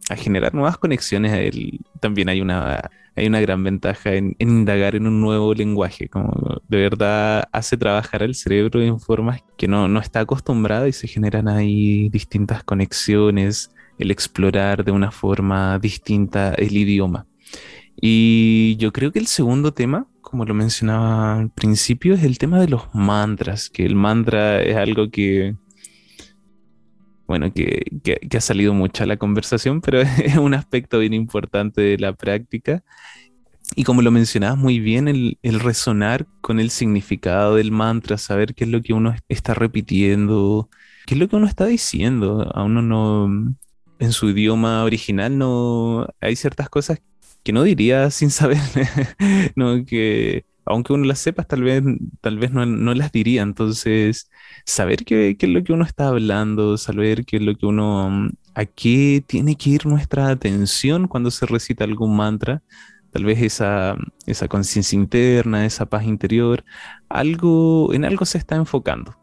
a 0.09 0.17
generar 0.17 0.55
nuevas 0.55 0.79
conexiones. 0.79 1.53
también 2.01 2.31
hay 2.31 2.41
una 2.41 2.91
hay 3.17 3.27
una 3.27 3.41
gran 3.41 3.65
ventaja 3.65 4.15
en, 4.15 4.37
indagar 4.39 4.95
en 4.95 5.07
un 5.07 5.21
nuevo 5.21 5.55
lenguaje, 5.55 6.09
como 6.09 6.61
de 6.69 6.77
verdad 6.79 7.49
hace 7.51 7.77
trabajar 7.77 8.23
el 8.23 8.35
cerebro 8.35 8.83
en 8.83 9.01
formas 9.01 9.43
que 9.57 9.67
no, 9.67 9.89
no 9.89 10.01
está 10.01 10.21
acostumbrado 10.21 10.87
y 10.87 10.93
se 10.93 11.09
generan 11.09 11.49
ahí 11.49 12.11
distintas 12.11 12.63
conexiones, 12.63 13.71
el 13.99 14.11
explorar 14.11 14.85
de 14.85 14.93
una 14.93 15.11
forma 15.11 15.79
distinta 15.79 16.53
el 16.55 16.77
idioma. 16.77 17.27
Y 17.99 18.77
yo 18.77 18.93
creo 18.93 19.11
que 19.11 19.19
el 19.19 19.27
segundo 19.27 19.73
tema, 19.73 20.07
como 20.21 20.45
lo 20.45 20.53
mencionaba 20.53 21.39
al 21.39 21.51
principio, 21.51 22.15
es 22.15 22.23
el 22.23 22.37
tema 22.37 22.61
de 22.61 22.69
los 22.69 22.83
mantras, 22.95 23.71
que 23.71 23.87
el 23.87 23.95
mantra 23.95 24.61
es 24.61 24.77
algo 24.77 25.11
que, 25.11 25.57
bueno, 27.27 27.53
que, 27.53 27.85
ha 28.37 28.41
salido 28.41 28.75
mucho 28.75 29.05
la 29.07 29.17
conversación, 29.17 29.81
pero 29.81 30.01
es 30.25 30.37
un 30.37 30.55
aspecto 30.55 30.99
bien 30.99 31.15
importante 31.15 31.81
de 31.81 31.99
la 31.99 32.13
práctica. 32.13 32.83
Y 33.75 33.85
como 33.85 34.03
lo 34.03 34.11
mencionabas 34.13 34.59
muy 34.59 34.79
bien, 34.79 35.09
el, 35.09 35.39
resonar 35.61 36.27
con 36.41 36.61
el 36.61 36.71
significado 36.71 37.57
del 37.57 37.73
mantra, 37.73 38.17
saber 38.17 38.55
qué 38.55 38.65
es 38.65 38.71
lo 38.71 38.81
que 38.81 38.93
uno 38.93 39.15
está 39.29 39.55
repitiendo, 39.55 40.71
qué 41.07 41.15
es 41.15 41.21
lo 41.21 41.29
que 41.29 41.37
uno 41.37 41.47
está 41.47 41.67
diciendo. 41.67 42.51
A 42.55 42.63
uno 42.63 42.81
no, 42.81 43.55
en 43.99 44.13
su 44.13 44.31
idioma 44.31 44.85
original 44.85 45.37
no, 45.37 46.07
hay 46.21 46.37
ciertas 46.37 46.69
cosas 46.69 47.01
que 47.43 47.53
no 47.53 47.65
diría 47.65 48.11
sin 48.13 48.31
saber, 48.31 48.59
no, 49.57 49.85
que 49.85 50.45
aunque 50.67 50.93
uno 50.93 51.05
las 51.05 51.21
sepa, 51.21 51.45
tal 51.45 51.63
vez, 51.63 51.83
tal 52.21 52.39
vez 52.39 52.53
no, 52.53 52.67
no 52.67 52.93
las 52.95 53.13
diría. 53.13 53.43
Entonces, 53.43 54.29
saber 54.65 55.05
qué, 55.05 55.37
es 55.39 55.49
lo 55.49 55.63
que 55.63 55.73
uno 55.73 55.85
está 55.85 56.09
hablando, 56.09 56.77
saber 56.77 57.25
qué 57.25 57.37
es 57.37 57.43
lo 57.43 57.55
que 57.55 57.67
uno, 57.67 58.29
a 58.55 58.65
qué 58.67 59.25
tiene 59.27 59.57
que 59.57 59.71
ir 59.71 59.87
nuestra 59.87 60.29
atención 60.29 61.09
cuando 61.09 61.31
se 61.31 61.47
recita 61.47 61.85
algún 61.85 62.17
mantra, 62.17 62.63
tal 63.13 63.25
vez 63.25 63.41
esa, 63.43 63.97
esa 64.27 64.49
conciencia 64.49 64.97
interna, 64.97 65.65
esa 65.65 65.87
paz 65.87 66.05
interior, 66.05 66.65
algo, 67.09 67.95
en 67.95 68.05
algo 68.05 68.25
se 68.27 68.39
está 68.39 68.57
enfocando. 68.57 69.17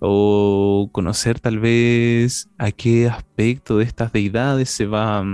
O 0.00 0.88
conocer 0.92 1.38
tal 1.40 1.58
vez 1.60 2.48
a 2.58 2.72
qué 2.72 3.08
aspecto 3.08 3.78
de 3.78 3.84
estas 3.84 4.12
deidades 4.12 4.70
se 4.70 4.86
va, 4.86 5.24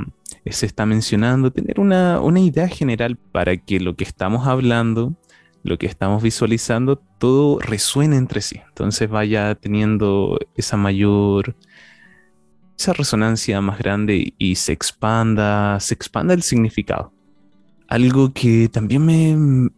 se 0.51 0.67
está 0.67 0.87
mencionando, 0.87 1.53
tener 1.53 1.81
una, 1.81 2.21
una 2.21 2.41
idea 2.41 2.69
general 2.69 3.17
para 3.17 3.57
que 3.57 3.81
lo 3.81 3.97
que 3.97 4.05
estamos 4.05 4.47
hablando, 4.47 5.15
lo 5.63 5.79
que 5.79 5.87
estamos 5.87 6.23
visualizando, 6.23 6.97
todo 6.97 7.59
resuene 7.59 8.17
entre 8.17 8.41
sí. 8.41 8.61
Entonces 8.69 9.09
vaya 9.09 9.55
teniendo 9.55 10.39
esa 10.55 10.77
mayor, 10.77 11.57
esa 12.79 12.93
resonancia 12.93 13.61
más 13.61 13.79
grande 13.79 14.35
y 14.39 14.55
se 14.57 14.73
expanda, 14.73 15.79
se 15.81 15.95
expanda 15.95 16.35
el 16.35 16.43
significado. 16.43 17.13
Algo 17.89 18.33
que 18.33 18.69
también 18.69 19.05
me, 19.05 19.71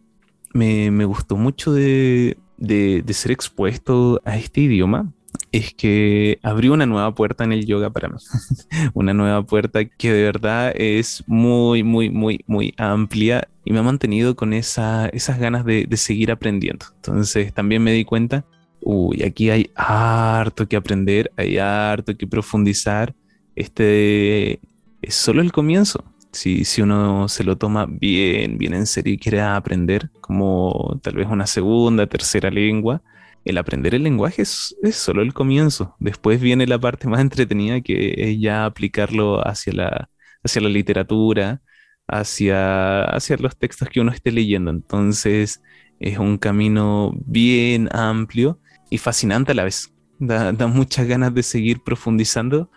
me, 0.53 0.91
me 0.91 1.05
gustó 1.05 1.37
mucho 1.37 1.73
de, 1.73 2.37
de, 2.57 3.01
de 3.01 3.13
ser 3.13 3.31
expuesto 3.31 4.21
a 4.25 4.37
este 4.37 4.61
idioma 4.61 5.11
es 5.51 5.73
que 5.73 6.39
abrió 6.43 6.73
una 6.73 6.85
nueva 6.85 7.13
puerta 7.13 7.43
en 7.43 7.51
el 7.51 7.65
yoga 7.65 7.89
para 7.89 8.07
mí. 8.09 8.15
una 8.93 9.13
nueva 9.13 9.43
puerta 9.43 9.83
que 9.85 10.13
de 10.13 10.23
verdad 10.23 10.73
es 10.75 11.23
muy, 11.27 11.83
muy, 11.83 12.09
muy, 12.09 12.43
muy 12.47 12.73
amplia 12.77 13.47
y 13.65 13.73
me 13.73 13.79
ha 13.79 13.83
mantenido 13.83 14.35
con 14.35 14.53
esa, 14.53 15.07
esas 15.07 15.39
ganas 15.39 15.65
de, 15.65 15.85
de 15.87 15.97
seguir 15.97 16.31
aprendiendo. 16.31 16.85
Entonces 16.95 17.53
también 17.53 17.83
me 17.83 17.91
di 17.91 18.05
cuenta, 18.05 18.45
uy, 18.81 19.23
aquí 19.23 19.49
hay 19.49 19.69
harto 19.75 20.67
que 20.67 20.77
aprender, 20.77 21.31
hay 21.35 21.57
harto 21.57 22.15
que 22.15 22.27
profundizar. 22.27 23.13
Este 23.55 24.59
es 25.01 25.15
solo 25.15 25.41
el 25.41 25.51
comienzo. 25.51 26.03
Si, 26.31 26.63
si 26.63 26.81
uno 26.81 27.27
se 27.27 27.43
lo 27.43 27.57
toma 27.57 27.85
bien, 27.87 28.57
bien 28.57 28.73
en 28.73 28.87
serio 28.87 29.13
y 29.13 29.17
quiere 29.17 29.41
aprender 29.41 30.09
como 30.21 30.97
tal 31.03 31.15
vez 31.15 31.27
una 31.29 31.45
segunda, 31.45 32.07
tercera 32.07 32.49
lengua, 32.49 33.01
el 33.43 33.57
aprender 33.57 33.95
el 33.95 34.03
lenguaje 34.03 34.43
es, 34.43 34.75
solo 34.91 35.21
el 35.21 35.33
comienzo. 35.33 35.95
Después 35.99 36.39
viene 36.39 36.67
la 36.67 36.79
parte 36.79 37.07
más 37.07 37.21
entretenida 37.21 37.81
que 37.81 38.13
es 38.17 38.39
ya 38.39 38.65
aplicarlo 38.65 39.45
hacia 39.45 39.73
la, 39.73 40.09
hacia 40.43 40.61
la 40.61 40.69
literatura, 40.69 41.61
hacia, 42.07 43.03
hacia 43.05 43.37
los 43.37 43.57
textos 43.57 43.89
que 43.89 43.99
uno 43.99 44.11
esté 44.11 44.31
leyendo. 44.31 44.71
Entonces 44.71 45.61
es 45.99 46.17
un 46.17 46.37
camino 46.37 47.13
bien 47.25 47.89
amplio 47.91 48.59
y 48.89 48.97
fascinante 48.97 49.53
a 49.53 49.55
la 49.55 49.63
vez. 49.63 49.93
Da, 50.19 50.53
muchas 50.67 51.07
ganas 51.07 51.33
de 51.33 51.41
seguir 51.41 51.81
profundizando. 51.81 52.69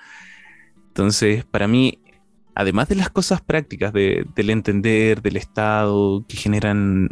Entonces, 0.88 1.44
para 1.44 1.68
mí, 1.68 2.00
además 2.54 2.88
de 2.88 2.94
las 2.94 3.10
cosas 3.10 3.42
prácticas 3.42 3.92
del 3.92 4.50
entender, 4.50 5.20
del 5.20 5.36
estado 5.36 6.24
que 6.26 6.38
generan 6.38 7.10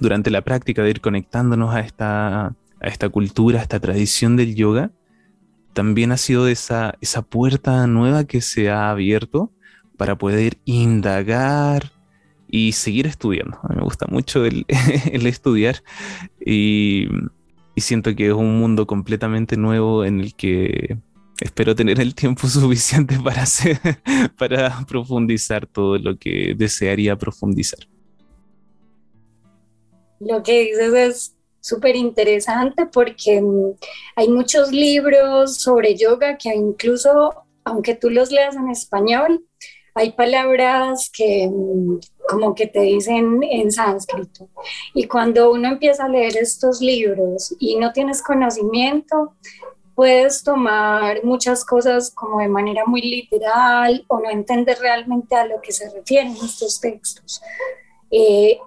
durante 0.00 0.30
la 0.30 0.42
práctica 0.42 0.82
de 0.82 0.90
ir 0.90 1.00
conectándonos 1.00 1.72
a 1.72 1.80
esta, 1.80 2.56
esta 2.88 3.08
cultura, 3.08 3.60
a 3.60 3.62
esta 3.62 3.80
tradición 3.80 4.36
del 4.36 4.54
yoga, 4.54 4.92
también 5.72 6.12
ha 6.12 6.16
sido 6.16 6.48
esa, 6.48 6.94
esa 7.00 7.22
puerta 7.22 7.86
nueva 7.86 8.24
que 8.24 8.40
se 8.40 8.70
ha 8.70 8.90
abierto 8.90 9.52
para 9.96 10.16
poder 10.16 10.58
indagar 10.64 11.92
y 12.48 12.72
seguir 12.72 13.06
estudiando. 13.06 13.58
A 13.62 13.68
mí 13.68 13.76
me 13.76 13.82
gusta 13.82 14.06
mucho 14.08 14.44
el, 14.44 14.64
estudiar 15.26 15.82
y, 16.44 17.08
siento 17.76 18.14
que 18.14 18.28
es 18.28 18.32
un 18.32 18.60
mundo 18.60 18.86
completamente 18.86 19.56
nuevo 19.56 20.04
en 20.04 20.20
el 20.20 20.36
que 20.36 20.96
espero 21.40 21.74
tener 21.74 22.00
el 22.00 22.14
tiempo 22.14 22.46
suficiente 22.48 23.18
para, 23.18 23.42
hacer, 23.42 23.80
para 24.38 24.86
profundizar 24.86 25.66
todo 25.66 25.98
lo 25.98 26.16
que 26.16 26.54
desearía 26.56 27.16
profundizar. 27.16 27.80
Lo 30.20 30.42
que 30.44 30.64
dices 30.64 30.94
es 30.94 31.33
súper 31.64 31.96
interesante 31.96 32.84
porque 32.84 33.40
mm, 33.40 33.72
hay 34.16 34.28
muchos 34.28 34.70
libros 34.70 35.56
sobre 35.62 35.96
yoga 35.96 36.36
que 36.36 36.54
incluso, 36.54 37.32
aunque 37.64 37.94
tú 37.94 38.10
los 38.10 38.30
leas 38.30 38.54
en 38.54 38.68
español, 38.68 39.42
hay 39.94 40.12
palabras 40.12 41.10
que 41.10 41.48
mm, 41.50 42.00
como 42.28 42.54
que 42.54 42.66
te 42.66 42.80
dicen 42.80 43.40
en 43.42 43.72
sánscrito. 43.72 44.50
Y 44.92 45.06
cuando 45.06 45.52
uno 45.52 45.68
empieza 45.68 46.04
a 46.04 46.08
leer 46.08 46.36
estos 46.36 46.82
libros 46.82 47.54
y 47.58 47.76
no 47.76 47.92
tienes 47.92 48.22
conocimiento, 48.22 49.34
puedes 49.94 50.44
tomar 50.44 51.24
muchas 51.24 51.64
cosas 51.64 52.10
como 52.10 52.40
de 52.40 52.48
manera 52.48 52.84
muy 52.84 53.00
literal 53.00 54.04
o 54.08 54.20
no 54.20 54.28
entender 54.28 54.76
realmente 54.80 55.34
a 55.34 55.46
lo 55.46 55.62
que 55.62 55.72
se 55.72 55.88
refieren 55.90 56.32
estos 56.32 56.78
textos. 56.78 57.40
Eh, 58.10 58.58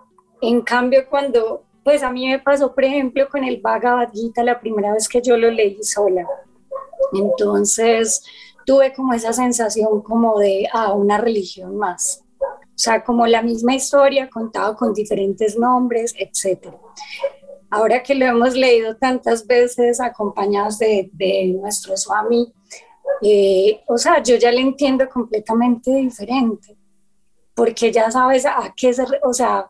en 0.41 0.61
cambio, 0.61 1.07
cuando 1.09 1.66
pues 1.87 2.03
a 2.03 2.11
mí 2.11 2.27
me 2.27 2.37
pasó, 2.37 2.75
por 2.75 2.83
ejemplo, 2.83 3.29
con 3.29 3.45
el 3.45 3.61
Bhagavad 3.61 4.09
Gita 4.11 4.43
la 4.43 4.59
primera 4.59 4.91
vez 4.91 5.07
que 5.07 5.21
yo 5.21 5.37
lo 5.37 5.49
leí 5.49 5.81
sola. 5.81 6.27
Entonces 7.13 8.25
tuve 8.65 8.93
como 8.93 9.13
esa 9.13 9.31
sensación 9.31 10.01
como 10.01 10.37
de, 10.37 10.67
ah, 10.73 10.91
una 10.91 11.17
religión 11.17 11.77
más. 11.77 12.25
O 12.41 12.75
sea, 12.75 13.05
como 13.05 13.25
la 13.25 13.41
misma 13.41 13.73
historia 13.73 14.29
contada 14.29 14.75
con 14.75 14.93
diferentes 14.93 15.57
nombres, 15.57 16.13
etc. 16.17 16.73
Ahora 17.69 18.03
que 18.03 18.15
lo 18.15 18.25
hemos 18.25 18.53
leído 18.53 18.97
tantas 18.97 19.47
veces 19.47 20.01
acompañados 20.01 20.79
de, 20.79 21.09
de 21.13 21.55
nuestro 21.57 21.95
Swami, 21.95 22.53
eh, 23.21 23.79
o 23.87 23.97
sea, 23.97 24.21
yo 24.21 24.35
ya 24.35 24.51
le 24.51 24.59
entiendo 24.59 25.07
completamente 25.07 25.91
diferente, 25.91 26.75
porque 27.55 27.93
ya 27.93 28.11
sabes 28.11 28.45
a 28.45 28.73
qué 28.75 28.91
se, 28.93 29.05
o 29.23 29.31
sea, 29.31 29.69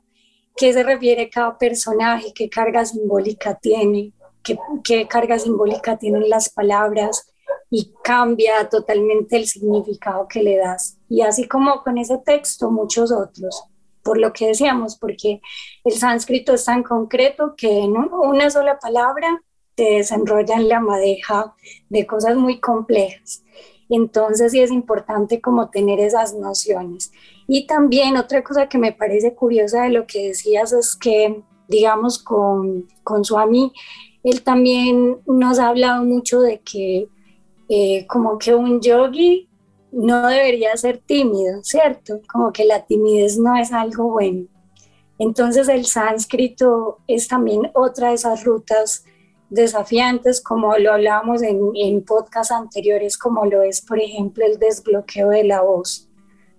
qué 0.58 0.74
se 0.74 0.84
refiere 0.84 1.30
cada 1.30 1.58
personaje, 1.58 2.34
qué 2.34 2.50
carga 2.50 2.84
simbólica 2.84 3.56
tiene, 3.56 4.12
qué, 4.44 4.58
qué 4.84 5.08
carga 5.08 5.40
simbólica 5.40 5.98
tienen 5.98 6.30
las 6.30 6.50
palabras 6.50 7.32
y 7.70 7.94
cambia 8.04 8.68
totalmente 8.70 9.38
el 9.38 9.48
significado 9.48 10.28
que 10.28 10.42
le 10.42 10.58
das. 10.58 10.98
Y 11.10 11.22
así 11.22 11.48
como 11.48 11.84
con 11.84 11.98
ese 11.98 12.18
texto, 12.18 12.72
muchos 12.72 13.12
otros, 13.12 13.64
por 14.04 14.18
lo 14.18 14.34
que 14.34 14.48
decíamos, 14.48 14.98
porque 14.98 15.42
el 15.84 15.94
sánscrito 15.94 16.54
es 16.54 16.66
tan 16.66 16.84
concreto 16.84 17.56
que 17.56 17.80
en 17.80 17.96
una 17.96 18.50
sola 18.50 18.80
palabra 18.80 19.42
te 19.76 19.98
desenrolla 19.98 20.56
en 20.56 20.70
la 20.70 20.80
madeja 20.80 21.54
de 21.90 22.08
cosas 22.08 22.36
muy 22.36 22.60
complejas. 22.60 23.44
Entonces 23.90 24.52
sí 24.52 24.60
es 24.60 24.72
importante 24.72 25.40
como 25.42 25.70
tener 25.70 26.00
esas 26.00 26.34
nociones. 26.34 27.12
Y 27.48 27.68
también 27.68 28.18
otra 28.18 28.44
cosa 28.44 28.68
que 28.68 28.78
me 28.78 28.92
parece 28.92 29.34
curiosa 29.34 29.84
de 29.84 29.90
lo 29.90 30.06
que 30.06 30.30
decías 30.30 30.74
es 30.74 30.96
que, 30.96 31.42
digamos, 31.68 32.20
con, 32.20 32.88
con 33.04 33.24
Swami, 33.24 33.72
él 34.24 34.44
también 34.44 35.18
nos 35.26 35.60
ha 35.60 35.70
hablado 35.70 36.04
mucho 36.04 36.42
de 36.42 36.60
que 36.60 37.08
eh, 37.70 38.06
como 38.08 38.38
que 38.38 38.56
un 38.56 38.82
yogi 38.82 39.48
no 39.92 40.28
debería 40.28 40.76
ser 40.76 40.98
tímido, 41.00 41.64
¿cierto? 41.64 42.20
Como 42.32 42.52
que 42.52 42.66
la 42.66 42.86
timidez 42.86 43.38
no 43.38 43.56
es 43.56 43.72
algo 43.72 44.12
bueno. 44.12 44.48
Entonces 45.20 45.68
el 45.70 45.86
sánscrito 45.86 47.00
es 47.08 47.28
también 47.28 47.72
otra 47.74 48.10
de 48.10 48.16
esas 48.16 48.44
rutas 48.44 49.06
desafiantes, 49.50 50.42
como 50.42 50.78
lo 50.78 50.94
hablábamos 50.94 51.42
en, 51.42 51.72
en 51.76 52.04
podcasts 52.04 52.52
anteriores, 52.52 53.18
como 53.18 53.46
lo 53.46 53.62
es, 53.62 53.82
por 53.82 54.00
ejemplo, 54.00 54.46
el 54.46 54.60
desbloqueo 54.60 55.30
de 55.30 55.44
la 55.44 55.62
voz. 55.62 56.10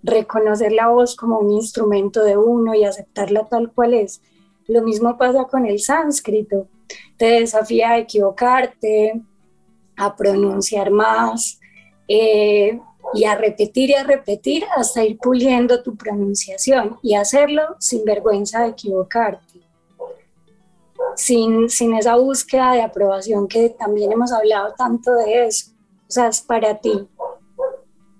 Reconocer 0.03 0.72
la 0.72 0.88
voz 0.88 1.16
como 1.16 1.38
un 1.38 1.51
instrumento 1.51 2.22
de 2.24 2.37
uno 2.37 2.74
y 2.74 2.85
aceptarla 2.85 3.46
tal 3.48 3.72
cual 3.72 3.94
es. 3.94 4.22
Lo 4.66 4.83
mismo 4.83 5.16
pasa 5.18 5.44
con 5.44 5.66
el 5.66 5.81
sánscrito. 5.81 6.68
Te 7.16 7.40
desafía 7.40 7.90
a 7.90 7.98
equivocarte, 7.98 9.20
a 9.96 10.16
pronunciar 10.16 10.90
más 10.90 11.59
eh, 12.07 12.81
y 13.14 13.24
a 13.24 13.35
repetir 13.35 13.90
y 13.90 13.94
a 13.94 14.05
repetir 14.05 14.64
hasta 14.77 15.05
ir 15.05 15.18
puliendo 15.18 15.83
tu 15.83 15.96
pronunciación 15.96 16.98
y 17.03 17.14
hacerlo 17.14 17.62
sin 17.79 18.05
vergüenza 18.05 18.62
de 18.62 18.68
equivocarte 18.68 19.48
sin, 21.19 21.69
sin 21.69 21.95
esa 21.95 22.17
búsqueda 22.17 22.73
de 22.73 22.83
aprobación 22.83 23.49
que 23.49 23.71
también 23.71 24.13
hemos 24.13 24.33
hablado 24.33 24.73
tanto 24.75 25.13
de 25.15 25.47
eso. 25.47 25.73
O 26.09 26.11
sea, 26.11 26.29
es 26.29 26.41
para 26.41 26.79
ti. 26.79 27.09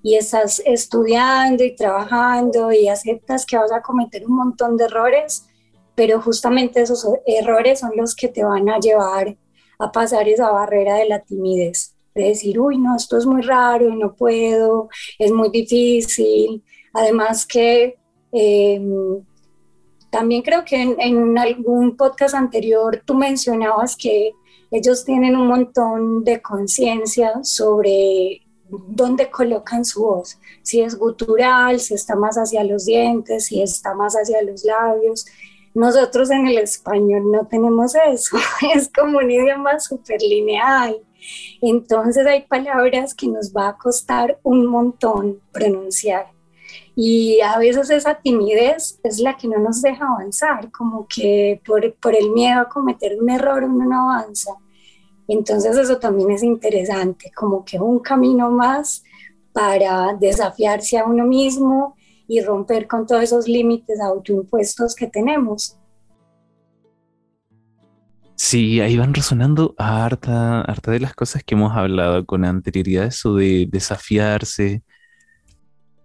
Y 0.03 0.17
estás 0.17 0.61
estudiando 0.65 1.63
y 1.63 1.77
trabajando 1.77 2.73
y 2.73 2.89
aceptas 2.89 3.47
que 3.47 3.57
vas 3.57 3.71
a 3.73 3.83
cometer 3.83 4.27
un 4.27 4.37
montón 4.37 4.77
de 4.77 4.87
errores, 4.87 5.47
pero 5.95 6.21
justamente 6.21 6.83
esos 6.83 7.07
errores 7.25 7.81
son 7.81 7.93
los 7.97 8.17
que 8.17 8.29
te 8.29 8.45
van 8.45 8.69
a 8.69 8.79
llevar 8.79 9.37
a 9.79 9.93
pasar 9.93 10.29
esa 10.29 10.51
barrera 10.51 10.97
de 10.97 11.09
la 11.09 11.21
timidez, 11.21 11.95
de 12.17 12.25
decir, 12.25 12.59
uy, 12.59 12.79
no, 12.79 12.97
esto 12.97 13.17
es 13.17 13.27
muy 13.27 13.43
raro, 13.43 13.95
no 13.95 14.15
puedo, 14.15 14.89
es 15.21 15.31
muy 15.31 15.51
difícil. 15.51 16.65
Además 16.93 17.47
que 17.47 17.97
eh, 18.33 18.81
también 20.11 20.43
creo 20.43 20.65
que 20.65 20.81
en, 20.81 21.39
algún 21.39 21.97
podcast 21.97 22.35
anterior 22.35 23.03
tú 23.05 23.15
mencionabas 23.15 23.97
que 23.97 24.33
ellos 24.71 25.05
tienen 25.05 25.37
un 25.37 25.47
montón 25.47 26.25
de 26.25 26.41
conciencia 26.41 27.33
sobre 27.43 28.43
dónde 28.69 29.31
colocan 29.31 29.85
su 29.85 30.03
voz, 30.03 30.39
si 30.63 30.81
es 30.81 30.97
gutural, 30.97 31.81
si 31.81 31.95
está 31.95 32.17
más 32.17 32.37
hacia 32.37 32.65
los 32.65 32.85
dientes, 32.85 33.47
si 33.47 33.63
está 33.63 33.95
más 33.95 34.15
hacia 34.15 34.43
los 34.43 34.65
labios. 34.65 35.27
Nosotros 35.75 36.31
en 36.31 36.47
el 36.47 36.59
español 36.59 37.31
no 37.31 37.47
tenemos 37.47 37.95
eso, 37.95 38.37
es 38.75 38.91
como 38.95 39.19
un 39.19 39.31
idioma 39.31 39.79
súper 39.79 40.21
lineal. 40.21 40.97
Entonces 41.61 42.27
hay 42.27 42.43
palabras 42.43 43.15
que 43.15 43.27
nos 43.27 43.53
va 43.53 43.69
a 43.69 43.77
costar 43.77 44.39
un 44.43 44.67
montón 44.67 45.41
pronunciar 45.53 46.38
y 47.01 47.41
a 47.43 47.57
veces 47.59 47.91
esa 47.91 48.17
timidez 48.17 48.99
es 49.05 49.21
la 49.21 49.37
que 49.37 49.47
no 49.47 49.61
nos 49.61 49.83
deja 49.83 50.05
avanzar, 50.05 50.69
como 50.73 51.07
que 51.07 51.63
por, 51.65 51.95
por 51.95 52.13
el 52.17 52.33
miedo 52.33 52.63
a 52.63 52.69
cometer 52.69 53.17
un 53.23 53.31
error 53.31 53.63
uno 53.63 53.85
no 53.85 54.11
avanza. 54.11 54.55
Entonces 55.29 55.77
eso 55.77 55.99
también 55.99 56.33
es 56.33 56.43
interesante, 56.43 57.31
como 57.37 57.65
que 57.65 57.79
un 57.79 58.01
camino 58.01 58.51
más 58.51 59.05
para 59.53 60.13
desafiarse 60.19 60.99
a 60.99 61.05
uno 61.05 61.25
mismo 61.25 61.95
y 62.27 62.41
romper 62.41 62.89
con 62.89 63.07
todos 63.07 63.23
esos 63.23 63.47
límites 63.47 64.01
autoimpuestos 64.01 64.97
que 64.97 65.07
tenemos. 65.07 65.79
Sí, 68.35 68.81
ahí 68.81 68.99
van 68.99 69.15
resonando 69.15 69.77
harta, 69.79 70.63
harta 70.63 70.91
de 70.91 70.99
las 70.99 71.15
cosas 71.15 71.45
que 71.45 71.55
hemos 71.55 71.77
hablado 71.77 72.27
con 72.27 72.45
anterioridad, 72.45 73.05
eso 73.05 73.37
de 73.37 73.69
desafiarse, 73.71 74.83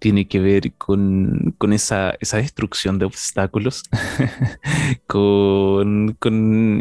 tiene 0.04 0.28
que 0.28 0.42
ver 0.42 0.74
con, 0.74 1.56
esa, 1.72 2.18
destrucción 2.20 3.00
de 3.00 3.06
obstáculos, 3.06 3.84
con, 5.08 6.18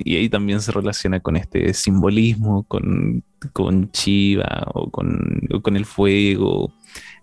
y 0.05 0.17
ahí 0.17 0.29
también 0.29 0.61
se 0.61 0.73
relaciona 0.73 1.21
con 1.21 1.37
este 1.37 1.73
simbolismo, 1.73 2.65
con, 2.65 3.23
con 3.53 3.93
Chiva 3.93 4.67
o 4.75 4.91
con, 4.91 5.41
o 5.53 5.63
con 5.63 5.77
el 5.77 5.85
fuego, 5.85 6.75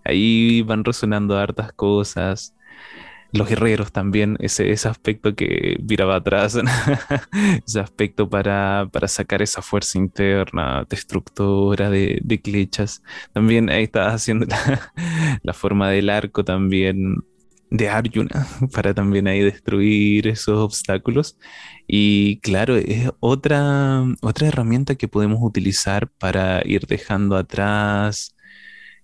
ahí 0.02 0.62
van 0.62 0.84
resonando 0.84 1.36
hartas 1.36 1.70
cosas 1.74 2.54
los 3.32 3.48
guerreros 3.48 3.92
también, 3.92 4.36
ese, 4.40 4.70
ese 4.70 4.88
aspecto 4.88 5.34
que 5.34 5.76
viraba 5.82 6.16
atrás, 6.16 6.58
ese 7.66 7.80
aspecto 7.80 8.28
para, 8.28 8.88
sacar 9.06 9.42
esa 9.42 9.62
fuerza 9.62 9.98
interna 9.98 10.86
destructora 10.88 11.90
de, 11.90 12.20
de 12.22 12.40
clechas. 12.40 13.02
También 13.32 13.70
ahí 13.70 13.84
estás 13.84 14.14
haciendo 14.14 14.46
la, 15.42 15.52
forma 15.52 15.90
del 15.90 16.10
arco 16.10 16.44
también 16.44 17.16
de 17.70 17.88
Arjuna 17.88 18.46
para 18.72 18.94
también 18.94 19.28
ahí 19.28 19.40
destruir 19.42 20.28
esos 20.28 20.58
obstáculos. 20.58 21.36
Y 21.86 22.38
claro, 22.40 22.76
es 22.76 23.10
otra, 23.20 24.04
otra 24.22 24.48
herramienta 24.48 24.94
que 24.96 25.08
podemos 25.08 25.38
utilizar 25.42 26.08
para 26.08 26.62
ir 26.64 26.86
dejando 26.86 27.36
atrás 27.36 28.34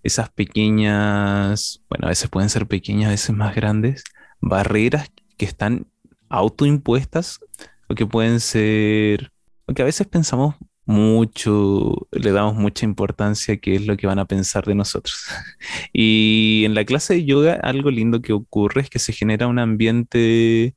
esas 0.03 0.31
pequeñas, 0.31 1.83
bueno, 1.89 2.07
a 2.07 2.11
veces 2.11 2.31
pueden 2.31 2.49
ser 2.51 2.67
pequeñas, 2.67 3.09
a 3.09 3.11
veces 3.11 3.37
más 3.37 3.55
grandes, 3.55 4.05
barreras 4.41 5.11
que 5.37 5.45
están 5.45 5.87
autoimpuestas 6.29 7.41
o 7.89 7.95
que 7.95 8.07
pueden 8.07 8.41
ser, 8.41 9.33
o 9.67 9.75
que 9.75 9.83
a 9.83 9.85
veces 9.85 10.07
pensamos 10.07 10.57
mucho, 10.87 12.09
le 12.13 12.31
damos 12.31 12.55
mucha 12.55 12.87
importancia 12.87 13.55
a 13.55 13.57
qué 13.59 13.75
es 13.75 13.87
lo 13.87 13.97
que 13.97 14.07
van 14.07 14.21
a 14.21 14.25
pensar 14.25 14.65
de 14.65 14.75
nosotros. 14.75 15.27
y 15.93 16.63
en 16.65 16.75
la 16.75 16.85
clase 16.85 17.15
de 17.15 17.25
yoga 17.25 17.55
algo 17.63 17.91
lindo 17.91 18.23
que 18.23 18.33
ocurre 18.33 18.83
es 18.83 18.91
que 18.91 19.01
se 19.01 19.13
genera 19.13 19.49
un 19.49 19.59
ambiente, 19.59 20.77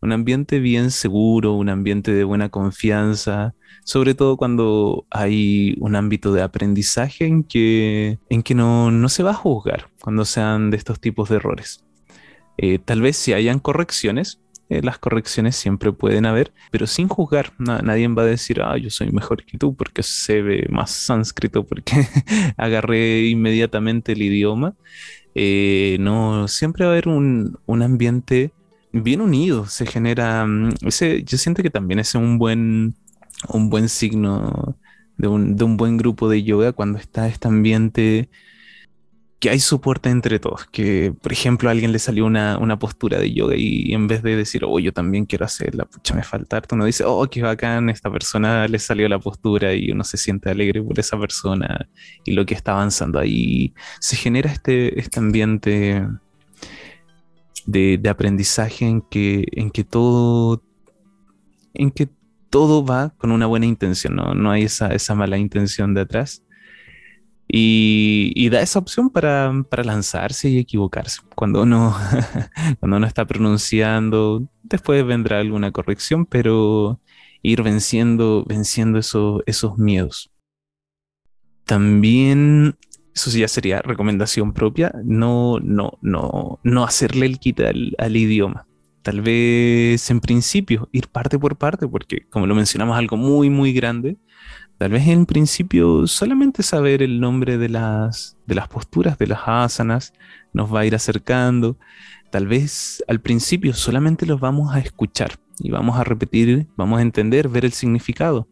un 0.00 0.12
ambiente 0.12 0.60
bien 0.60 0.90
seguro, 0.90 1.54
un 1.54 1.68
ambiente 1.68 2.12
de 2.14 2.24
buena 2.24 2.48
confianza, 2.48 3.54
sobre 3.84 4.14
todo 4.14 4.36
cuando 4.36 5.06
hay 5.10 5.76
un 5.80 5.96
ámbito 5.96 6.32
de 6.32 6.42
aprendizaje 6.42 7.26
en 7.26 7.42
que, 7.44 8.18
en 8.28 8.42
que 8.42 8.54
no, 8.54 8.90
no 8.92 9.08
se 9.08 9.24
va 9.24 9.32
a 9.32 9.34
juzgar 9.34 9.88
cuando 10.00 10.24
sean 10.24 10.70
de 10.70 10.76
estos 10.76 11.00
tipos 11.00 11.28
de 11.28 11.36
errores. 11.36 11.84
Eh, 12.62 12.78
tal 12.78 13.00
vez 13.00 13.16
si 13.16 13.32
hayan 13.32 13.58
correcciones, 13.58 14.38
eh, 14.68 14.82
las 14.82 14.98
correcciones 14.98 15.56
siempre 15.56 15.92
pueden 15.92 16.26
haber, 16.26 16.52
pero 16.70 16.86
sin 16.86 17.08
juzgar. 17.08 17.54
nadie 17.58 18.06
va 18.08 18.22
a 18.22 18.26
decir, 18.26 18.60
ah, 18.60 18.76
yo 18.76 18.90
soy 18.90 19.10
mejor 19.12 19.44
que 19.46 19.56
tú 19.56 19.74
porque 19.74 20.02
se 20.02 20.42
ve 20.42 20.66
más 20.68 20.90
sánscrito, 20.90 21.64
porque 21.64 22.06
agarré 22.58 23.28
inmediatamente 23.28 24.12
el 24.12 24.20
idioma. 24.22 24.74
Eh, 25.34 25.96
no, 26.00 26.48
siempre 26.48 26.84
va 26.84 26.90
a 26.90 26.94
haber 26.94 27.08
un, 27.08 27.58
ambiente 27.66 28.52
bien 28.92 29.22
unido. 29.22 29.66
Se 29.66 29.86
genera, 29.86 30.44
mm, 30.46 30.74
yo 31.24 31.38
siento 31.38 31.62
que 31.62 31.70
también 31.70 31.98
es 31.98 32.14
un 32.14 32.36
buen, 32.36 32.94
un 33.48 33.70
buen 33.70 33.88
signo 33.88 34.76
de 35.16 35.28
un, 35.28 35.56
de 35.56 35.64
un 35.64 35.78
buen 35.78 35.96
grupo 35.96 36.28
de 36.28 36.42
yoga 36.42 36.72
cuando 36.72 36.98
está 36.98 37.26
este 37.26 37.48
ambiente 37.48 38.28
que 39.40 39.48
hay 39.48 39.58
soporte 39.58 40.10
entre 40.10 40.38
todos, 40.38 40.66
que 40.66 41.14
por 41.22 41.32
ejemplo 41.32 41.70
a 41.70 41.72
alguien 41.72 41.92
le 41.92 41.98
salió 41.98 42.26
una, 42.26 42.78
postura 42.78 43.18
de 43.18 43.32
yoga 43.32 43.56
y 43.56 43.94
en 43.94 44.06
vez 44.06 44.22
de 44.22 44.36
decir, 44.36 44.64
oh, 44.66 44.78
yo 44.78 44.92
también 44.92 45.24
quiero 45.24 45.46
hacerla, 45.46 45.86
pucha, 45.86 46.14
me 46.14 46.22
falta 46.22 46.62
uno 46.70 46.84
dice, 46.84 47.04
oh, 47.06 47.26
qué 47.28 47.42
bacán, 47.42 47.88
esta 47.88 48.10
persona 48.12 48.68
le 48.68 48.78
salió 48.78 49.08
la 49.08 49.18
postura 49.18 49.72
y 49.74 49.90
uno 49.92 50.04
se 50.04 50.18
siente 50.18 50.50
alegre 50.50 50.82
por 50.82 50.98
esa 51.00 51.18
persona 51.18 51.88
y 52.24 52.32
lo 52.32 52.44
que 52.44 52.54
está 52.54 52.72
avanzando 52.72 53.18
ahí. 53.18 53.72
Se 53.98 54.16
genera 54.16 54.52
este, 54.52 55.00
este 55.00 55.18
ambiente 55.18 56.06
de, 57.66 58.00
aprendizaje 58.10 58.86
en 58.86 59.00
que, 59.00 59.46
en 59.52 59.70
que 59.70 59.84
todo, 59.84 60.62
en 61.72 61.90
que 61.90 62.08
todo 62.50 62.84
va 62.84 63.14
con 63.16 63.32
una 63.32 63.46
buena 63.46 63.66
intención, 63.66 64.16
no, 64.16 64.34
no 64.34 64.50
hay 64.50 64.64
esa, 64.64 64.88
esa 64.88 65.14
mala 65.14 65.38
intención 65.38 65.94
de 65.94 66.02
atrás. 66.02 66.42
Y, 67.52 68.48
da 68.50 68.60
esa 68.60 68.78
opción 68.78 69.10
para, 69.10 69.52
lanzarse 69.84 70.48
y 70.48 70.58
equivocarse. 70.58 71.20
Cuando 71.34 71.62
uno, 71.62 71.96
cuando 72.80 72.96
uno 72.96 73.06
está 73.06 73.26
pronunciando, 73.26 74.48
después 74.62 75.04
vendrá 75.04 75.40
alguna 75.40 75.72
corrección, 75.72 76.26
pero 76.26 77.00
ir 77.42 77.62
venciendo, 77.62 78.44
venciendo 78.46 78.98
esos 78.98 79.78
miedos. 79.78 80.30
También, 81.64 82.76
eso 83.14 83.30
sí 83.30 83.40
ya 83.40 83.48
sería 83.48 83.82
recomendación 83.82 84.52
propia, 84.52 84.92
no, 85.04 85.58
no, 85.60 85.98
no, 86.02 86.60
no 86.62 86.84
hacerle 86.84 87.26
el 87.26 87.38
quita 87.40 87.68
al, 87.68 87.94
al 87.98 88.16
idioma. 88.16 88.66
Tal 89.02 89.22
vez 89.22 90.10
en 90.10 90.20
principio 90.20 90.88
ir 90.92 91.08
parte 91.08 91.38
por 91.38 91.56
parte, 91.56 91.88
porque 91.88 92.26
como 92.28 92.46
lo 92.46 92.54
mencionamos, 92.54 92.96
algo 92.96 93.16
muy, 93.16 93.50
muy 93.50 93.72
grande, 93.72 94.18
Tal 94.80 94.92
vez 94.92 95.08
en 95.08 95.26
principio 95.26 96.06
solamente 96.06 96.62
saber 96.62 97.02
el 97.02 97.20
nombre 97.20 97.58
de 97.58 97.68
las, 97.68 98.38
de 98.46 98.54
las 98.54 98.66
posturas, 98.66 99.18
de 99.18 99.26
las 99.26 99.40
asanas, 99.44 100.14
nos 100.54 100.74
va 100.74 100.80
a 100.80 100.86
ir 100.86 100.94
acercando. 100.94 101.76
Tal 102.30 102.46
vez 102.46 103.04
al 103.06 103.20
principio 103.20 103.74
solamente 103.74 104.24
los 104.24 104.40
vamos 104.40 104.74
a 104.74 104.78
escuchar 104.78 105.32
y 105.58 105.70
vamos 105.70 105.98
a 105.98 106.04
repetir, 106.04 106.66
vamos 106.76 106.98
a 106.98 107.02
entender, 107.02 107.50
ver 107.50 107.66
el 107.66 107.74
significado. 107.74 108.48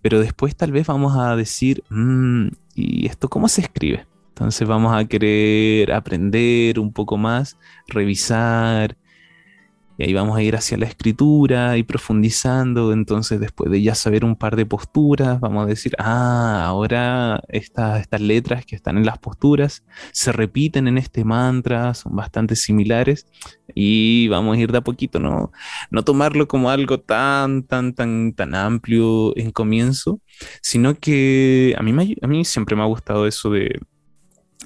Pero 0.00 0.20
después 0.20 0.56
tal 0.56 0.72
vez 0.72 0.86
vamos 0.86 1.18
a 1.18 1.36
decir, 1.36 1.84
mm, 1.90 2.46
¿y 2.74 3.06
esto 3.06 3.28
cómo 3.28 3.46
se 3.46 3.60
escribe? 3.60 4.06
Entonces 4.28 4.66
vamos 4.66 4.96
a 4.96 5.04
querer 5.04 5.92
aprender 5.92 6.80
un 6.80 6.94
poco 6.94 7.18
más, 7.18 7.58
revisar, 7.88 8.96
y 10.06 10.12
vamos 10.14 10.36
a 10.36 10.42
ir 10.42 10.56
hacia 10.56 10.76
la 10.76 10.86
escritura 10.86 11.76
y 11.76 11.82
profundizando. 11.82 12.92
Entonces, 12.92 13.40
después 13.40 13.70
de 13.70 13.82
ya 13.82 13.94
saber 13.94 14.24
un 14.24 14.36
par 14.36 14.56
de 14.56 14.66
posturas, 14.66 15.40
vamos 15.40 15.64
a 15.64 15.66
decir, 15.66 15.94
ah, 15.98 16.64
ahora 16.66 17.40
estas 17.48 18.20
letras 18.20 18.66
que 18.66 18.76
están 18.76 18.96
en 18.96 19.06
las 19.06 19.18
posturas 19.18 19.84
se 20.12 20.32
repiten 20.32 20.88
en 20.88 20.98
este 20.98 21.24
mantra, 21.24 21.94
son 21.94 22.16
bastante 22.16 22.56
similares. 22.56 23.26
Y 23.74 24.28
vamos 24.28 24.56
a 24.56 24.60
ir 24.60 24.72
de 24.72 24.78
a 24.78 24.80
poquito, 24.82 25.18
¿no? 25.18 25.52
No 25.90 26.02
tomarlo 26.04 26.46
como 26.48 26.70
algo 26.70 27.00
tan, 27.00 27.62
tan, 27.62 27.94
tan, 27.94 28.34
tan 28.34 28.54
amplio 28.54 29.36
en 29.38 29.50
comienzo, 29.50 30.20
sino 30.62 30.94
que 30.94 31.74
a 31.78 31.82
mí, 31.82 32.16
a 32.20 32.26
mí 32.26 32.44
siempre 32.44 32.76
me 32.76 32.82
ha 32.82 32.86
gustado 32.86 33.26
eso 33.26 33.50
de 33.50 33.80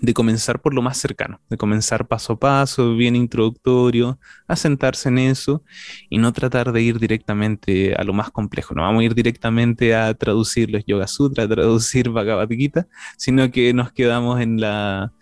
de 0.00 0.14
comenzar 0.14 0.60
por 0.60 0.74
lo 0.74 0.82
más 0.82 0.98
cercano, 0.98 1.40
de 1.48 1.56
comenzar 1.56 2.06
paso 2.06 2.34
a 2.34 2.38
paso, 2.38 2.96
bien 2.96 3.16
introductorio, 3.16 4.18
a 4.46 4.56
sentarse 4.56 5.08
en 5.08 5.18
eso 5.18 5.62
y 6.10 6.18
no 6.18 6.32
tratar 6.32 6.72
de 6.72 6.82
ir 6.82 6.98
directamente 6.98 7.94
a 7.94 8.04
lo 8.04 8.12
más 8.12 8.30
complejo. 8.30 8.74
No 8.74 8.82
vamos 8.82 9.00
a 9.00 9.04
ir 9.04 9.14
directamente 9.14 9.94
a 9.94 10.12
traducir 10.14 10.70
los 10.70 10.84
Yoga 10.86 11.06
Sutra, 11.06 11.44
a 11.44 11.48
traducir 11.48 12.10
Bhagavad 12.10 12.48
Gita, 12.48 12.86
sino 13.16 13.50
que 13.50 13.72
nos 13.72 13.92
quedamos 13.92 14.40
en 14.40 14.60
la 14.60 15.12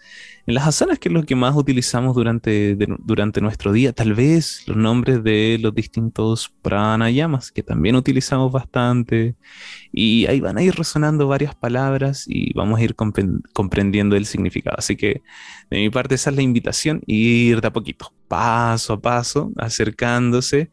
en 0.46 0.54
las 0.54 0.66
asanas, 0.66 0.98
que 0.98 1.08
es 1.08 1.12
lo 1.12 1.24
que 1.24 1.34
más 1.34 1.56
utilizamos 1.56 2.14
durante, 2.14 2.76
durante 2.98 3.40
nuestro 3.40 3.72
día, 3.72 3.92
tal 3.92 4.14
vez 4.14 4.62
los 4.66 4.76
nombres 4.76 5.24
de 5.24 5.58
los 5.60 5.74
distintos 5.74 6.52
pranayamas, 6.60 7.50
que 7.50 7.62
también 7.62 7.96
utilizamos 7.96 8.52
bastante, 8.52 9.36
y 9.90 10.26
ahí 10.26 10.40
van 10.40 10.58
a 10.58 10.62
ir 10.62 10.74
resonando 10.74 11.28
varias 11.28 11.54
palabras 11.54 12.24
y 12.28 12.52
vamos 12.52 12.78
a 12.78 12.84
ir 12.84 12.94
comprendiendo 12.94 14.16
el 14.16 14.26
significado. 14.26 14.76
Así 14.78 14.96
que 14.96 15.22
de 15.70 15.78
mi 15.78 15.90
parte 15.90 16.16
esa 16.16 16.30
es 16.30 16.36
la 16.36 16.42
invitación, 16.42 17.00
ir 17.06 17.60
de 17.60 17.68
a 17.68 17.72
poquito, 17.72 18.12
paso 18.28 18.94
a 18.94 19.00
paso, 19.00 19.52
acercándose 19.56 20.70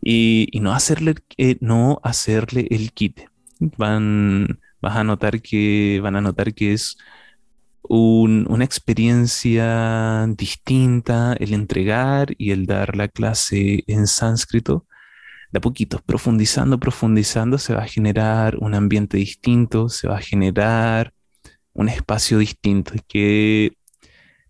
y, 0.00 0.48
no, 0.60 0.72
hacerle, 0.72 1.14
eh, 1.36 1.56
no 1.60 2.00
hacerle 2.02 2.66
el 2.70 2.92
quite. 2.92 3.28
Van, 3.60 4.60
vas 4.80 4.96
a 4.96 5.04
notar 5.04 5.42
que, 5.42 6.00
van 6.02 6.16
a 6.16 6.20
notar 6.20 6.54
que 6.54 6.72
es 6.72 6.96
una 7.88 8.64
experiencia 8.64 10.26
distinta 10.28 11.34
el 11.34 11.52
entregar 11.52 12.34
y 12.38 12.50
el 12.50 12.66
dar 12.66 12.96
la 12.96 13.08
clase 13.08 13.84
en 13.86 14.06
sánscrito. 14.06 14.86
De 15.52 15.58
a 15.58 15.60
poquito, 15.60 16.00
profundizando, 16.04 16.80
profundizando, 16.80 17.58
se 17.58 17.74
va 17.74 17.82
a 17.84 17.88
generar 17.88 18.56
un 18.58 18.74
ambiente 18.74 19.18
distinto, 19.18 19.88
se 19.88 20.08
va 20.08 20.18
a 20.18 20.20
generar 20.22 21.12
un 21.74 21.88
espacio 21.88 22.38
distinto 22.38 22.94
que 23.06 23.76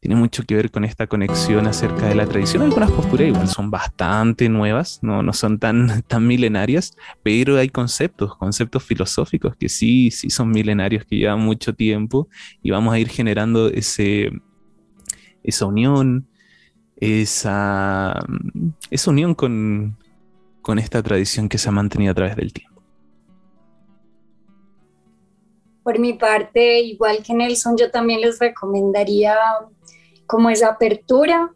tiene 0.05 0.16
mucho 0.16 0.42
que 0.42 0.55
ver 0.55 0.70
con 0.70 0.84
esta 0.84 1.07
conexión 1.07 1.66
acerca 1.66 2.07
de 2.07 2.14
la 2.14 2.26
tradición. 2.26 2.62
Algunas 2.62 2.90
posturas 2.90 3.26
igual 3.26 3.48
son 3.48 3.70
bastante 3.70 4.50
nuevas, 4.50 4.98
no, 5.00 5.22
no 5.22 5.32
son 5.32 5.59
tan, 5.59 6.02
tan 6.07 6.26
milenarias, 6.26 6.94
pero 7.22 7.57
hay 7.57 7.70
conceptos, 7.70 8.36
conceptos 8.36 8.82
filosóficos 8.82 9.57
que 9.57 9.70
sí, 9.70 10.11
sí 10.11 10.28
son 10.28 10.50
milenarios, 10.50 11.07
que 11.07 11.16
llevan 11.16 11.40
mucho 11.40 11.72
tiempo 11.72 12.28
y 12.62 12.70
vamos 12.70 12.92
a 12.92 12.98
ir 12.98 13.09
generando 13.09 13.68
ese, 13.68 14.30
esa 15.42 15.64
unión, 15.64 16.28
esa, 16.96 18.14
esa 18.90 19.11
unión 19.11 19.34
con, 19.34 19.96
con 20.61 20.78
esta 20.78 21.02
tradición 21.02 21.48
que 21.48 21.57
se 21.57 21.70
ha 21.70 21.72
mantenido 21.72 22.12
a 22.12 22.14
través 22.14 22.36
del 22.36 22.52
tiempo. 22.52 22.82
Por 25.82 25.98
mi 25.98 26.12
parte, 26.12 26.80
igual 26.82 27.22
que 27.22 27.32
Nelson, 27.32 27.78
yo 27.78 27.90
también 27.90 28.20
les 28.20 28.38
recomendaría 28.38 29.34
como 30.26 30.50
esa 30.50 30.68
apertura 30.68 31.50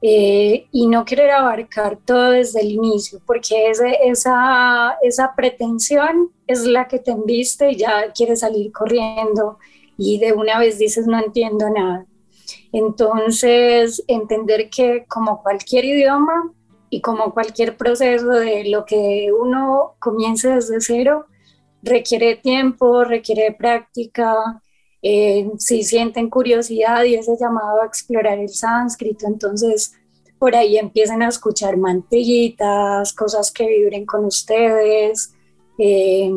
eh, 0.00 0.68
y 0.70 0.86
no 0.86 1.04
querer 1.04 1.30
abarcar 1.32 1.98
todo 2.04 2.30
desde 2.30 2.60
el 2.60 2.70
inicio, 2.70 3.20
porque 3.26 3.68
esa, 3.70 4.96
esa 5.02 5.34
pretensión 5.34 6.30
es 6.46 6.64
la 6.64 6.86
que 6.86 7.00
te 7.00 7.10
enviste 7.10 7.72
y 7.72 7.76
ya 7.76 8.12
quieres 8.12 8.40
salir 8.40 8.70
corriendo 8.70 9.58
y 9.96 10.18
de 10.18 10.32
una 10.32 10.58
vez 10.60 10.78
dices 10.78 11.06
no 11.06 11.18
entiendo 11.18 11.68
nada. 11.68 12.06
Entonces, 12.72 14.04
entender 14.06 14.70
que 14.70 15.04
como 15.08 15.42
cualquier 15.42 15.84
idioma 15.84 16.52
y 16.90 17.00
como 17.00 17.34
cualquier 17.34 17.76
proceso 17.76 18.30
de 18.30 18.64
lo 18.66 18.84
que 18.84 19.30
uno 19.32 19.96
comience 19.98 20.48
desde 20.48 20.80
cero, 20.80 21.26
requiere 21.82 22.36
tiempo, 22.36 23.04
requiere 23.04 23.52
práctica. 23.52 24.62
Eh, 25.02 25.50
si 25.58 25.84
sienten 25.84 26.28
curiosidad 26.28 27.04
y 27.04 27.14
ese 27.14 27.36
llamado 27.40 27.82
a 27.82 27.86
explorar 27.86 28.38
el 28.38 28.48
sánscrito, 28.48 29.26
entonces 29.26 29.92
por 30.38 30.54
ahí 30.54 30.78
empiecen 30.78 31.22
a 31.22 31.28
escuchar 31.28 31.76
mantillitas, 31.76 33.12
cosas 33.12 33.50
que 33.50 33.66
vibren 33.66 34.06
con 34.06 34.24
ustedes, 34.24 35.34
eh, 35.78 36.30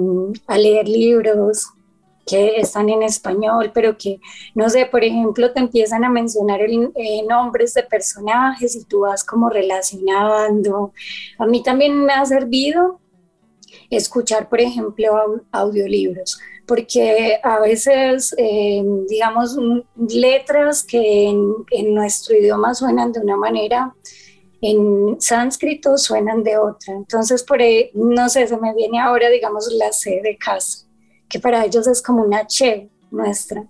a 0.47 0.57
leer 0.57 0.88
libros 0.88 1.68
que 2.26 2.57
están 2.57 2.89
en 2.89 3.03
español, 3.03 3.72
pero 3.74 3.97
que, 3.97 4.20
no 4.55 4.70
sé, 4.70 4.86
por 4.86 5.03
ejemplo, 5.03 5.51
te 5.51 5.59
empiezan 5.59 6.03
a 6.03 6.09
mencionar 6.09 6.62
el, 6.62 6.91
eh, 6.95 7.24
nombres 7.28 7.74
de 7.74 7.84
personajes 7.84 8.76
y 8.76 8.86
tú 8.86 9.01
vas 9.01 9.24
como 9.24 9.49
relacionando. 9.49 10.93
A 11.39 11.45
mí 11.45 11.64
también 11.64 12.05
me 12.05 12.14
ha 12.14 12.26
servido 12.26 12.99
escuchar, 13.89 14.49
por 14.49 14.62
ejemplo, 14.62 15.41
audiolibros, 15.51 16.39
porque 16.72 17.38
a 17.43 17.59
veces, 17.59 18.34
eh, 18.38 18.82
digamos, 19.09 19.57
letras 20.07 20.84
que 20.84 21.28
en, 21.28 21.93
nuestro 21.93 22.34
idioma 22.34 22.74
suenan 22.74 23.11
de 23.11 23.19
una 23.19 23.36
manera, 23.36 23.93
en 24.61 25.19
sánscrito 25.19 25.97
suenan 25.97 26.45
de 26.45 26.57
otra. 26.57 26.93
Entonces, 26.93 27.43
por 27.43 27.59
ahí, 27.59 27.91
no 27.93 28.30
sé, 28.30 28.47
se 28.47 28.55
me 28.55 28.74
viene 28.74 29.01
ahora, 29.01 29.28
digamos, 29.28 29.69
la 29.74 29.91
C 29.91 30.22
de 30.24 30.38
casa, 30.38 30.88
que 31.28 31.41
para 31.41 31.65
ellos 31.65 31.88
es 31.88 32.01
como 32.01 32.24
una 32.24 32.47
che 32.47 32.89
nuestra. 33.11 33.67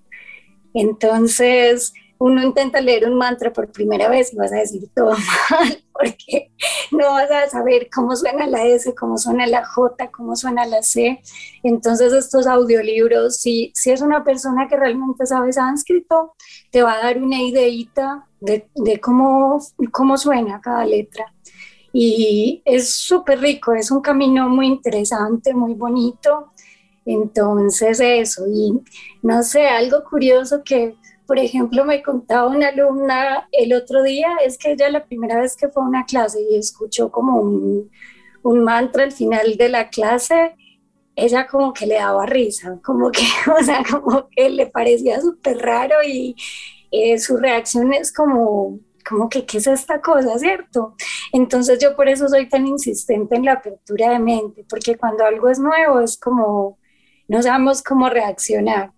Entonces, 0.76 1.94
uno 2.22 2.44
intenta 2.44 2.80
leer 2.80 3.10
un 3.10 3.18
mantra 3.18 3.52
por 3.52 3.72
primera 3.72 4.08
vez 4.08 4.32
y 4.32 4.36
vas 4.36 4.54
a 4.54 4.58
decir 4.58 4.88
todo 4.94 5.10
mal, 5.50 5.84
porque 5.92 6.52
no 6.92 7.10
vas 7.10 7.32
a 7.32 7.50
saber 7.50 7.90
cómo 7.92 8.16
suena 8.16 8.46
la 8.46 8.64
S, 8.64 8.94
cómo 8.94 9.18
suena 9.18 9.48
la 9.48 9.66
J, 9.66 10.12
cómo 10.12 10.36
suena 10.36 10.68
la 10.68 10.84
C. 10.84 11.20
Entonces 11.64 12.14
estos 12.14 12.46
audiolibros, 12.46 13.38
si, 13.38 13.72
si 13.74 13.90
es 13.90 14.02
una 14.02 14.24
persona 14.24 14.68
que 14.68 14.78
realmente 14.78 15.26
sabe 15.26 15.52
sánscrito, 15.52 16.36
te 16.70 16.84
va 16.84 16.94
a 16.94 17.04
dar 17.06 17.18
una 17.18 17.42
ideita 17.42 18.28
de, 18.40 18.68
de 18.76 19.00
cómo, 19.00 19.60
cómo 19.92 20.16
suena 20.16 20.62
cada 20.62 20.86
letra. 20.86 21.26
Y 21.92 22.62
es 22.66 22.94
súper 22.94 23.40
rico, 23.40 23.74
es 23.74 23.90
un 23.90 24.02
camino 24.02 24.48
muy 24.48 24.68
interesante, 24.68 25.56
muy 25.56 25.74
bonito. 25.74 26.52
Entonces 27.04 28.00
eso, 28.00 28.44
y 28.48 28.80
no 29.24 29.42
sé, 29.42 29.68
algo 29.68 30.04
curioso 30.08 30.62
que 30.64 30.96
por 31.26 31.40
ejemplo, 31.40 31.86
me 31.86 32.04
contaba 32.04 32.48
una 32.48 32.70
alumna 32.70 33.48
el 33.52 33.74
otro 33.74 34.04
día, 34.04 34.30
es 34.44 34.58
que 34.58 34.74
ella 34.74 34.90
la 34.90 35.06
primera 35.06 35.40
vez 35.40 35.56
que 35.56 35.70
fue 35.70 35.84
a 35.84 35.88
una 35.88 36.06
clase 36.06 36.40
y 36.42 36.56
escuchó 36.56 37.12
como 37.12 37.40
un, 37.40 37.90
un 38.44 38.64
mantra 38.64 39.04
al 39.04 39.12
final 39.12 39.56
de 39.58 39.70
la 39.70 39.90
clase, 39.90 40.56
ella 41.16 41.48
como 41.48 41.74
que 41.74 41.86
le 41.86 41.96
daba 41.96 42.26
risa, 42.26 42.80
como 42.84 43.12
que, 43.12 43.22
o 43.60 43.64
sea, 43.64 43.84
como 43.90 44.30
que 44.30 44.50
le 44.50 44.68
parecía 44.68 45.22
súper 45.22 45.58
raro 45.60 45.96
y 46.06 46.36
eh, 46.92 47.18
su 47.20 47.38
reacción 47.38 47.94
es 47.94 48.12
como, 48.12 48.80
como 49.08 49.30
que, 49.30 49.46
¿qué 49.46 49.58
es 49.58 49.68
esta 49.68 50.02
cosa, 50.02 50.38
cierto? 50.40 50.96
Entonces 51.32 51.80
yo 51.80 51.96
por 51.96 52.10
eso 52.10 52.28
soy 52.28 52.50
tan 52.50 52.68
insistente 52.68 53.36
en 53.36 53.46
la 53.46 53.54
apertura 53.54 54.12
de 54.12 54.20
mente, 54.20 54.66
porque 54.70 54.98
cuando 54.98 55.26
algo 55.26 55.50
es 55.50 55.60
nuevo 55.60 56.02
es 56.02 56.18
como, 56.18 56.78
no 57.28 57.42
sabemos 57.42 57.84
cómo 57.84 58.10
reaccionar 58.10 58.92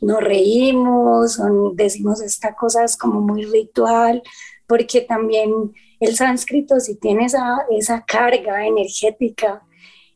nos 0.00 0.20
reímos, 0.20 1.40
decimos 1.74 2.20
esta 2.22 2.54
cosa 2.54 2.84
es 2.84 2.96
como 2.96 3.20
muy 3.20 3.44
ritual, 3.44 4.22
porque 4.66 5.02
también 5.02 5.72
el 6.00 6.16
sánscrito 6.16 6.80
si 6.80 6.96
tiene 6.96 7.26
esa, 7.26 7.66
esa 7.70 8.04
carga 8.04 8.66
energética. 8.66 9.62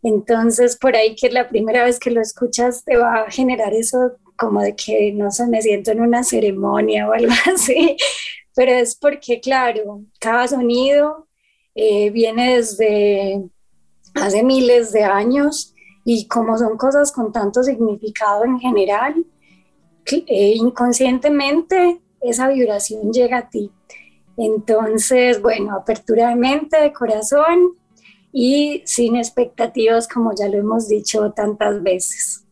Entonces, 0.03 0.77
por 0.77 0.97
ahí 0.97 1.15
que 1.15 1.31
la 1.31 1.49
primera 1.49 1.85
vez 1.85 1.99
que 1.99 2.11
lo 2.11 2.21
escuchas 2.21 2.85
te 2.85 2.97
va 2.97 3.23
a 3.23 3.31
generar 3.31 3.75
eso 3.75 4.17
como 4.37 4.61
de 4.61 4.77
que, 4.77 5.13
no 5.13 5.31
sé, 5.31 5.47
me 5.47 5.63
siento 5.63 5.91
en 5.91 6.01
una 6.01 6.23
ceremonia 6.23 7.09
o 7.09 7.13
algo 7.13 7.33
así, 7.55 7.97
pero 8.55 8.73
es 8.73 8.95
porque, 8.95 9.41
claro, 9.41 10.03
cada 10.21 10.49
sonido 10.49 11.27
eh, 11.75 12.11
viene 12.11 12.57
desde 12.57 13.43
hace 14.15 14.43
miles 14.43 14.93
de 14.93 15.05
años 15.05 15.75
y 16.05 16.27
como 16.29 16.57
son 16.57 16.77
cosas 16.77 17.13
con 17.13 17.33
tanto 17.33 17.63
significado 17.63 18.45
en 18.45 18.59
general, 18.59 19.27
inconscientemente 20.09 22.01
esa 22.21 22.49
vibración 22.49 23.13
llega 23.13 23.39
a 23.39 23.51
ti. 23.51 23.71
Entonces, 24.37 25.41
bueno, 25.41 25.75
apertura 25.75 26.29
de 26.29 26.37
mente, 26.37 26.81
de 26.81 26.93
corazón 26.93 27.77
y 28.33 28.83
sin 28.85 29.17
expectativas, 29.17 30.07
como 30.09 30.33
ya 30.35 30.49
lo 30.49 30.59
hemos 30.59 30.89
dicho 30.89 31.33
tantas 31.33 31.83
veces. 31.83 32.45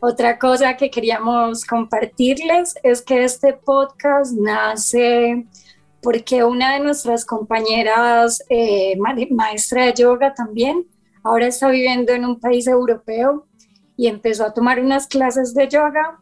Otra 0.00 0.38
cosa 0.38 0.76
que 0.76 0.90
queríamos 0.90 1.64
compartirles 1.64 2.74
es 2.82 3.02
que 3.02 3.22
este 3.22 3.52
podcast 3.52 4.32
nace 4.32 5.46
porque 6.02 6.42
una 6.42 6.74
de 6.74 6.80
nuestras 6.80 7.24
compañeras, 7.24 8.42
eh, 8.48 8.98
maestra 9.30 9.86
de 9.86 9.94
yoga 9.94 10.34
también, 10.34 10.86
ahora 11.22 11.46
está 11.46 11.68
viviendo 11.68 12.12
en 12.12 12.24
un 12.24 12.40
país 12.40 12.66
europeo 12.66 13.46
y 13.96 14.08
empezó 14.08 14.44
a 14.44 14.52
tomar 14.52 14.80
unas 14.80 15.06
clases 15.06 15.54
de 15.54 15.68
yoga 15.68 16.21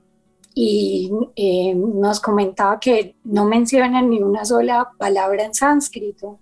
y 0.55 1.11
eh, 1.37 1.75
nos 1.75 2.21
comentaba 2.21 2.81
que 2.81 3.17
no 3.25 3.45
mencionan 3.45 4.11
ni 4.11 4.23
una 4.23 4.45
sola 4.45 4.91
palabra 4.99 5.45
en 5.45 5.55
sánscrito. 5.55 6.41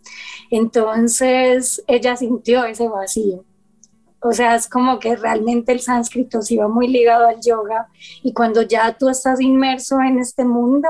Entonces 0.50 1.82
ella 1.86 2.16
sintió 2.16 2.64
ese 2.64 2.88
vacío. 2.88 3.44
O 4.20 4.32
sea, 4.32 4.56
es 4.56 4.68
como 4.68 4.98
que 4.98 5.14
realmente 5.14 5.72
el 5.72 5.80
sánscrito 5.80 6.42
se 6.42 6.54
iba 6.54 6.66
muy 6.68 6.88
ligado 6.88 7.26
al 7.26 7.40
yoga 7.40 7.88
y 8.22 8.32
cuando 8.32 8.62
ya 8.62 8.96
tú 8.98 9.08
estás 9.08 9.40
inmerso 9.40 10.00
en 10.00 10.18
este 10.18 10.44
mundo, 10.44 10.88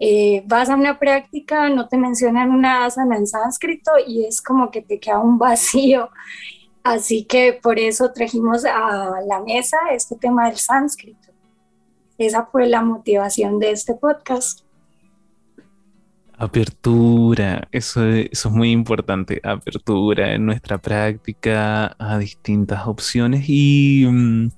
eh, 0.00 0.42
vas 0.46 0.68
a 0.68 0.74
una 0.74 0.98
práctica, 0.98 1.68
no 1.68 1.88
te 1.88 1.96
mencionan 1.96 2.50
una 2.50 2.86
asana 2.86 3.16
en 3.16 3.26
sánscrito 3.26 3.92
y 4.06 4.24
es 4.24 4.42
como 4.42 4.70
que 4.70 4.82
te 4.82 4.98
queda 4.98 5.20
un 5.20 5.38
vacío. 5.38 6.10
Así 6.82 7.24
que 7.24 7.52
por 7.52 7.78
eso 7.78 8.12
trajimos 8.12 8.64
a 8.64 9.20
la 9.26 9.40
mesa 9.40 9.78
este 9.92 10.16
tema 10.16 10.48
del 10.48 10.56
sánscrito. 10.56 11.27
Esa 12.18 12.46
fue 12.46 12.66
la 12.66 12.82
motivación 12.82 13.60
de 13.60 13.70
este 13.70 13.94
podcast. 13.94 14.62
Apertura, 16.36 17.68
eso, 17.72 18.04
eso 18.06 18.48
es 18.48 18.54
muy 18.54 18.70
importante, 18.70 19.40
apertura 19.42 20.34
en 20.34 20.46
nuestra 20.46 20.78
práctica 20.78 21.96
a 21.98 22.18
distintas 22.18 22.86
opciones 22.86 23.44
y, 23.48 24.04
mm, 24.08 24.50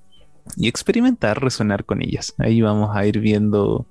y 0.56 0.68
experimentar, 0.68 1.42
resonar 1.42 1.84
con 1.84 2.02
ellas. 2.02 2.34
Ahí 2.38 2.60
vamos 2.62 2.94
a 2.94 3.06
ir 3.06 3.20
viendo 3.20 3.86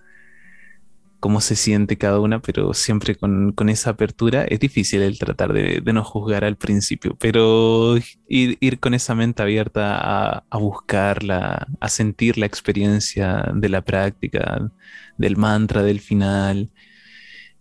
cómo 1.19 1.41
se 1.41 1.55
siente 1.55 1.97
cada 1.97 2.19
una, 2.19 2.41
pero 2.41 2.73
siempre 2.73 3.15
con, 3.15 3.53
esa 3.69 3.91
apertura. 3.91 4.43
Es 4.45 4.59
difícil 4.59 5.01
el 5.01 5.19
tratar 5.19 5.53
de, 5.53 5.81
no 5.93 6.03
juzgar 6.03 6.43
al 6.45 6.57
principio, 6.57 7.15
pero 7.19 7.97
ir, 8.27 8.79
con 8.79 8.93
esa 8.93 9.15
mente 9.15 9.41
abierta 9.43 9.97
a, 9.97 10.43
a, 10.49 10.57
buscarla, 10.57 11.67
a 11.79 11.89
sentir 11.89 12.37
la 12.37 12.45
experiencia 12.45 13.51
de 13.53 13.69
la 13.69 13.81
práctica, 13.83 14.71
del 15.17 15.37
mantra, 15.37 15.83
del 15.83 15.99
final, 15.99 16.71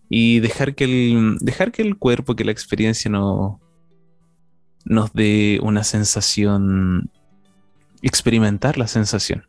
y 0.09 0.41
dejar 0.41 0.75
que 0.75 0.85
el, 0.85 1.39
dejar 1.41 1.73
que 1.73 1.83
el 1.83 1.97
cuerpo, 1.99 2.37
que 2.37 2.45
la 2.45 2.53
experiencia 2.53 3.11
no, 3.11 3.61
nos 4.85 5.13
dé 5.13 5.61
una 5.63 5.85
sensación, 5.85 7.11
experimentar 8.03 8.79
la 8.79 8.87
sensación 8.87 9.49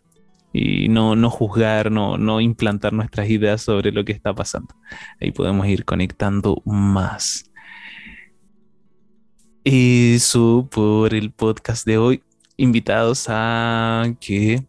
y 0.52 0.90
no, 0.90 1.16
no 1.16 1.30
juzgar, 1.30 1.92
no, 1.92 2.18
no 2.18 2.42
implantar 2.42 2.94
nuestras 2.94 3.30
ideas 3.30 3.62
sobre 3.62 3.92
lo 3.92 4.04
que 4.06 4.12
está 4.12 4.34
pasando. 4.34 4.76
Ahí 5.22 5.32
podemos 5.32 5.68
ir 5.68 5.86
conectando 5.86 6.62
más. 6.66 7.50
Eso 9.64 10.68
por 10.72 11.14
el 11.14 11.32
podcast 11.32 11.86
de 11.86 11.98
hoy. 11.98 12.24
Invitados 12.58 13.28
a 13.30 14.16
que 14.20 14.66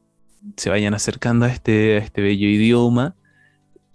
se 0.56 0.70
vayan 0.70 0.94
acercando 0.94 1.46
a 1.46 1.48
este, 1.48 1.96
a 1.96 1.98
este 1.98 2.20
bello 2.20 2.48
idioma 2.48 3.16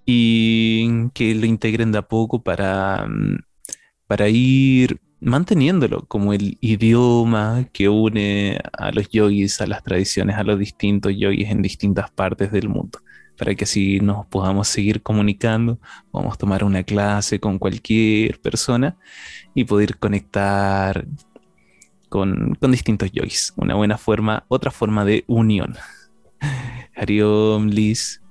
y 0.05 1.09
que 1.13 1.33
lo 1.35 1.45
integren 1.45 1.91
de 1.91 1.99
a 1.99 2.01
poco 2.01 2.43
para, 2.43 3.07
para 4.07 4.29
ir 4.29 4.99
manteniéndolo 5.19 6.05
como 6.07 6.33
el 6.33 6.57
idioma 6.61 7.67
que 7.73 7.89
une 7.89 8.59
a 8.73 8.91
los 8.91 9.09
yogis, 9.09 9.61
a 9.61 9.67
las 9.67 9.83
tradiciones, 9.83 10.35
a 10.37 10.43
los 10.43 10.59
distintos 10.59 11.13
yogis 11.15 11.49
en 11.49 11.61
distintas 11.61 12.11
partes 12.11 12.51
del 12.51 12.69
mundo, 12.69 12.99
para 13.37 13.55
que 13.55 13.63
así 13.63 13.99
nos 13.99 14.25
podamos 14.27 14.67
seguir 14.67 15.01
comunicando, 15.01 15.79
podamos 16.11 16.37
tomar 16.37 16.63
una 16.63 16.83
clase 16.83 17.39
con 17.39 17.59
cualquier 17.59 18.39
persona 18.39 18.97
y 19.53 19.63
poder 19.63 19.97
conectar 19.97 21.05
con, 22.09 22.57
distintos 22.61 23.11
yogis, 23.11 23.53
una 23.57 23.75
buena 23.75 23.97
forma, 23.97 24.45
otra 24.47 24.71
forma 24.71 25.05
de 25.05 25.23
unión. 25.27 25.75
Hariom, 26.95 27.67
Liz, 27.67 28.21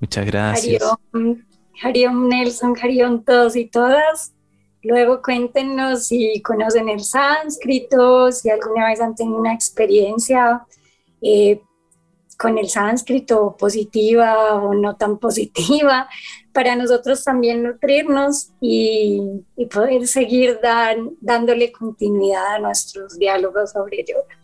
muchas 0.00 0.26
gracias. 0.26 0.82
Hariom 1.82 2.28
Nelson, 2.28 2.74
Hariom 2.80 3.24
todos 3.24 3.56
y 3.56 3.64
todas. 3.64 4.32
Luego 4.82 5.22
cuéntenos 5.22 6.06
si 6.06 6.40
conocen 6.42 6.88
el 6.88 7.00
sánscrito, 7.00 8.32
si 8.32 8.50
alguna 8.50 8.86
vez 8.86 9.00
han 9.00 9.14
tenido 9.14 9.38
una 9.38 9.54
experiencia 9.54 10.66
eh, 11.20 11.62
con 12.36 12.58
el 12.58 12.68
sánscrito 12.68 13.56
positiva 13.56 14.54
o 14.56 14.74
no 14.74 14.96
tan 14.96 15.18
positiva, 15.18 16.08
para 16.52 16.74
nosotros 16.74 17.22
también 17.22 17.62
nutrirnos 17.62 18.50
y, 18.60 19.44
poder 19.72 20.08
seguir 20.08 20.58
dándole 21.20 21.70
continuidad 21.70 22.56
a 22.56 22.58
nuestros 22.58 23.16
diálogos 23.16 23.70
sobre 23.70 24.04
yoga. 24.04 24.41